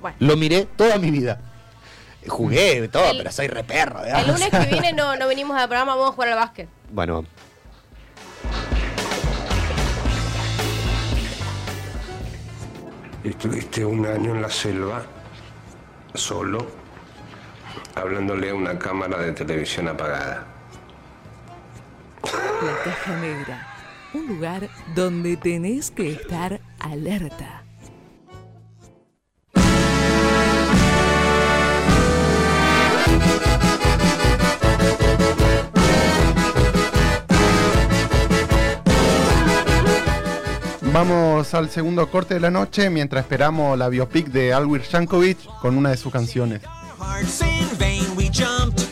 Bueno. 0.00 0.16
Lo 0.20 0.36
miré 0.36 0.66
toda 0.76 0.96
mi 0.98 1.10
vida. 1.10 1.40
Jugué, 2.28 2.86
todo, 2.88 3.10
El- 3.10 3.18
pero 3.18 3.32
soy 3.32 3.48
re 3.48 3.64
perro. 3.64 4.04
El 4.04 4.28
lunes 4.28 4.48
que 4.48 4.66
viene 4.66 4.92
no, 4.92 5.16
no 5.16 5.26
venimos 5.28 5.56
al 5.58 5.66
programa, 5.68 5.96
vamos 5.96 6.10
a 6.10 6.14
jugar 6.14 6.28
al 6.30 6.36
básquet. 6.38 6.68
Bueno. 6.92 7.24
Estuviste 13.24 13.84
un 13.84 14.06
año 14.06 14.34
en 14.34 14.42
la 14.42 14.48
selva, 14.50 15.02
solo, 16.14 16.66
hablándole 17.94 18.50
a 18.50 18.54
una 18.54 18.78
cámara 18.78 19.18
de 19.18 19.32
televisión 19.32 19.88
apagada. 19.88 20.46
La 22.22 22.82
Caja 22.84 23.16
Negra, 23.18 23.66
un 24.14 24.26
lugar 24.26 24.68
donde 24.94 25.36
tenés 25.36 25.90
que 25.90 26.12
estar 26.12 26.60
alerta. 26.78 27.64
Vamos 40.92 41.54
al 41.54 41.70
segundo 41.70 42.10
corte 42.10 42.34
de 42.34 42.40
la 42.40 42.50
noche 42.50 42.90
mientras 42.90 43.22
esperamos 43.22 43.78
la 43.78 43.88
biopic 43.88 44.26
de 44.26 44.52
Alwir 44.52 44.82
Jankovic 44.82 45.38
con 45.60 45.78
una 45.78 45.90
de 45.90 45.96
sus 45.96 46.12
canciones. 46.12 46.62
hearts 47.00 47.40
in 47.40 47.64
vain. 47.76 48.14
We 48.14 48.28
jumped 48.28 48.89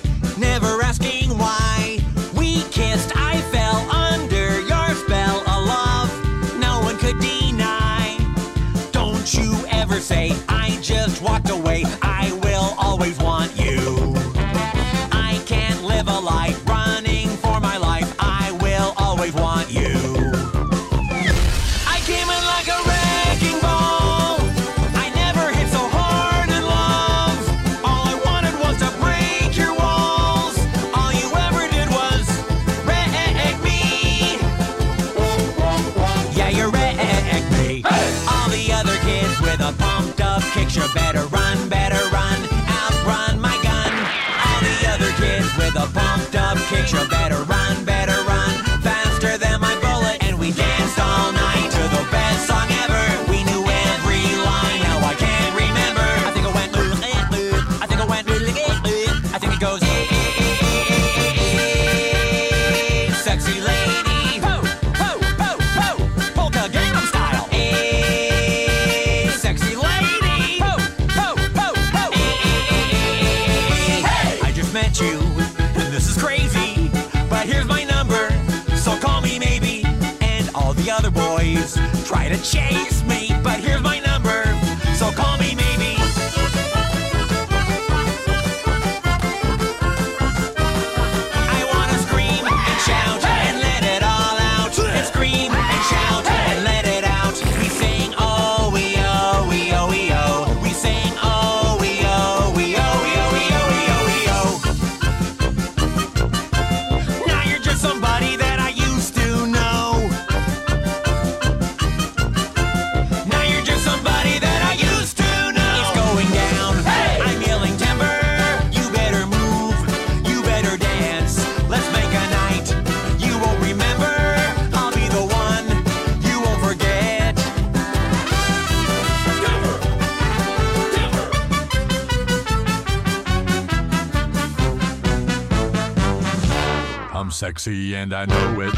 sexy 137.38 137.94
and 137.94 138.12
I 138.12 138.24
know 138.24 138.61
it. 138.62 138.74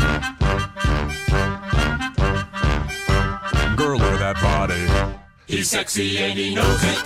Girl, 3.79 3.97
look 3.97 4.21
at 4.21 4.35
that 4.35 4.37
body. 4.43 4.87
He's 5.47 5.71
sexy 5.71 6.19
and 6.19 6.39
he 6.39 6.55
knows 6.55 6.85
it. 6.85 6.99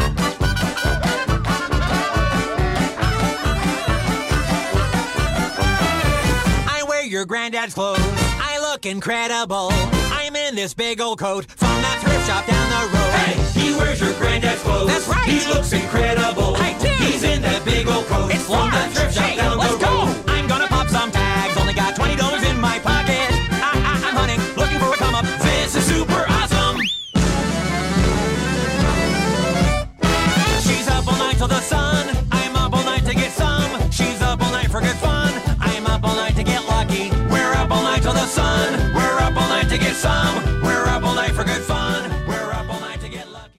I 6.67 6.85
wear 6.89 7.05
your 7.05 7.25
granddad's 7.25 7.75
clothes. 7.75 8.01
I 8.03 8.59
look 8.61 8.85
incredible. 8.85 9.69
I'm 10.11 10.35
in 10.35 10.57
this 10.57 10.75
big 10.75 11.01
old 11.01 11.21
coat 11.21 11.47
from 11.47 11.69
that 11.69 12.01
thrift 12.03 12.27
shop 12.27 12.45
down 12.49 12.69
the 12.69 12.99
road. 12.99 13.13
Hey, 13.15 13.61
he 13.61 13.77
wears 13.77 14.01
your 14.01 14.13
granddad's 14.15 14.61
clothes. 14.63 14.89
That's 14.89 15.07
right. 15.07 15.29
He 15.29 15.47
looks 15.47 15.73
incredible. 15.73 16.57
I 16.57 16.77
do. 16.83 16.89
He's 17.05 17.23
in 17.23 17.43
that 17.43 17.65
big 17.65 17.87
old 17.87 18.07
coat 18.07 18.35
it's 18.35 18.43
from 18.43 18.57
large. 18.57 18.73
that 18.73 18.91
thrift 18.91 19.15
shop 19.15 19.25
hey, 19.25 19.37
down 19.37 19.57
the 19.57 19.65
road 19.65 19.84
my 22.65 22.79
pocket. 22.79 23.29
I, 23.69 23.71
I, 23.91 23.95
I'm 24.09 24.17
hunting, 24.17 24.41
looking 24.57 24.81
for 24.81 24.91
a 24.97 24.97
come 24.97 25.15
up. 25.15 25.27
This 25.45 25.77
is 25.77 25.85
super 25.85 26.23
awesome. 26.37 26.81
She's 30.65 30.89
up 30.89 31.05
all 31.07 31.19
night 31.25 31.37
till 31.37 31.53
the 31.57 31.61
sun. 31.61 32.03
I'm 32.33 32.57
up 32.57 32.73
all 32.73 32.85
night 32.85 33.05
to 33.05 33.15
get 33.15 33.33
some. 33.33 33.71
She's 33.91 34.21
up 34.23 34.41
all 34.43 34.53
night 34.59 34.71
for 34.71 34.81
good 34.81 34.99
fun. 35.07 35.33
I'm 35.61 35.85
up 35.87 36.03
all 36.05 36.17
night 36.17 36.37
to 36.37 36.43
get 36.43 36.65
lucky. 36.67 37.11
We're 37.33 37.55
up 37.63 37.71
all 37.71 37.83
night 37.83 38.03
till 38.03 38.15
the 38.15 38.29
sun. 38.39 38.69
We're 38.97 39.19
up 39.27 39.37
all 39.37 39.51
night 39.57 39.69
to 39.69 39.79
get 39.79 39.95
some. 39.95 40.35
We're 40.63 40.87
up 40.87 41.03
all 41.05 41.15
night 41.15 41.33
for 41.33 41.45
good 41.45 41.63
fun. 41.63 41.74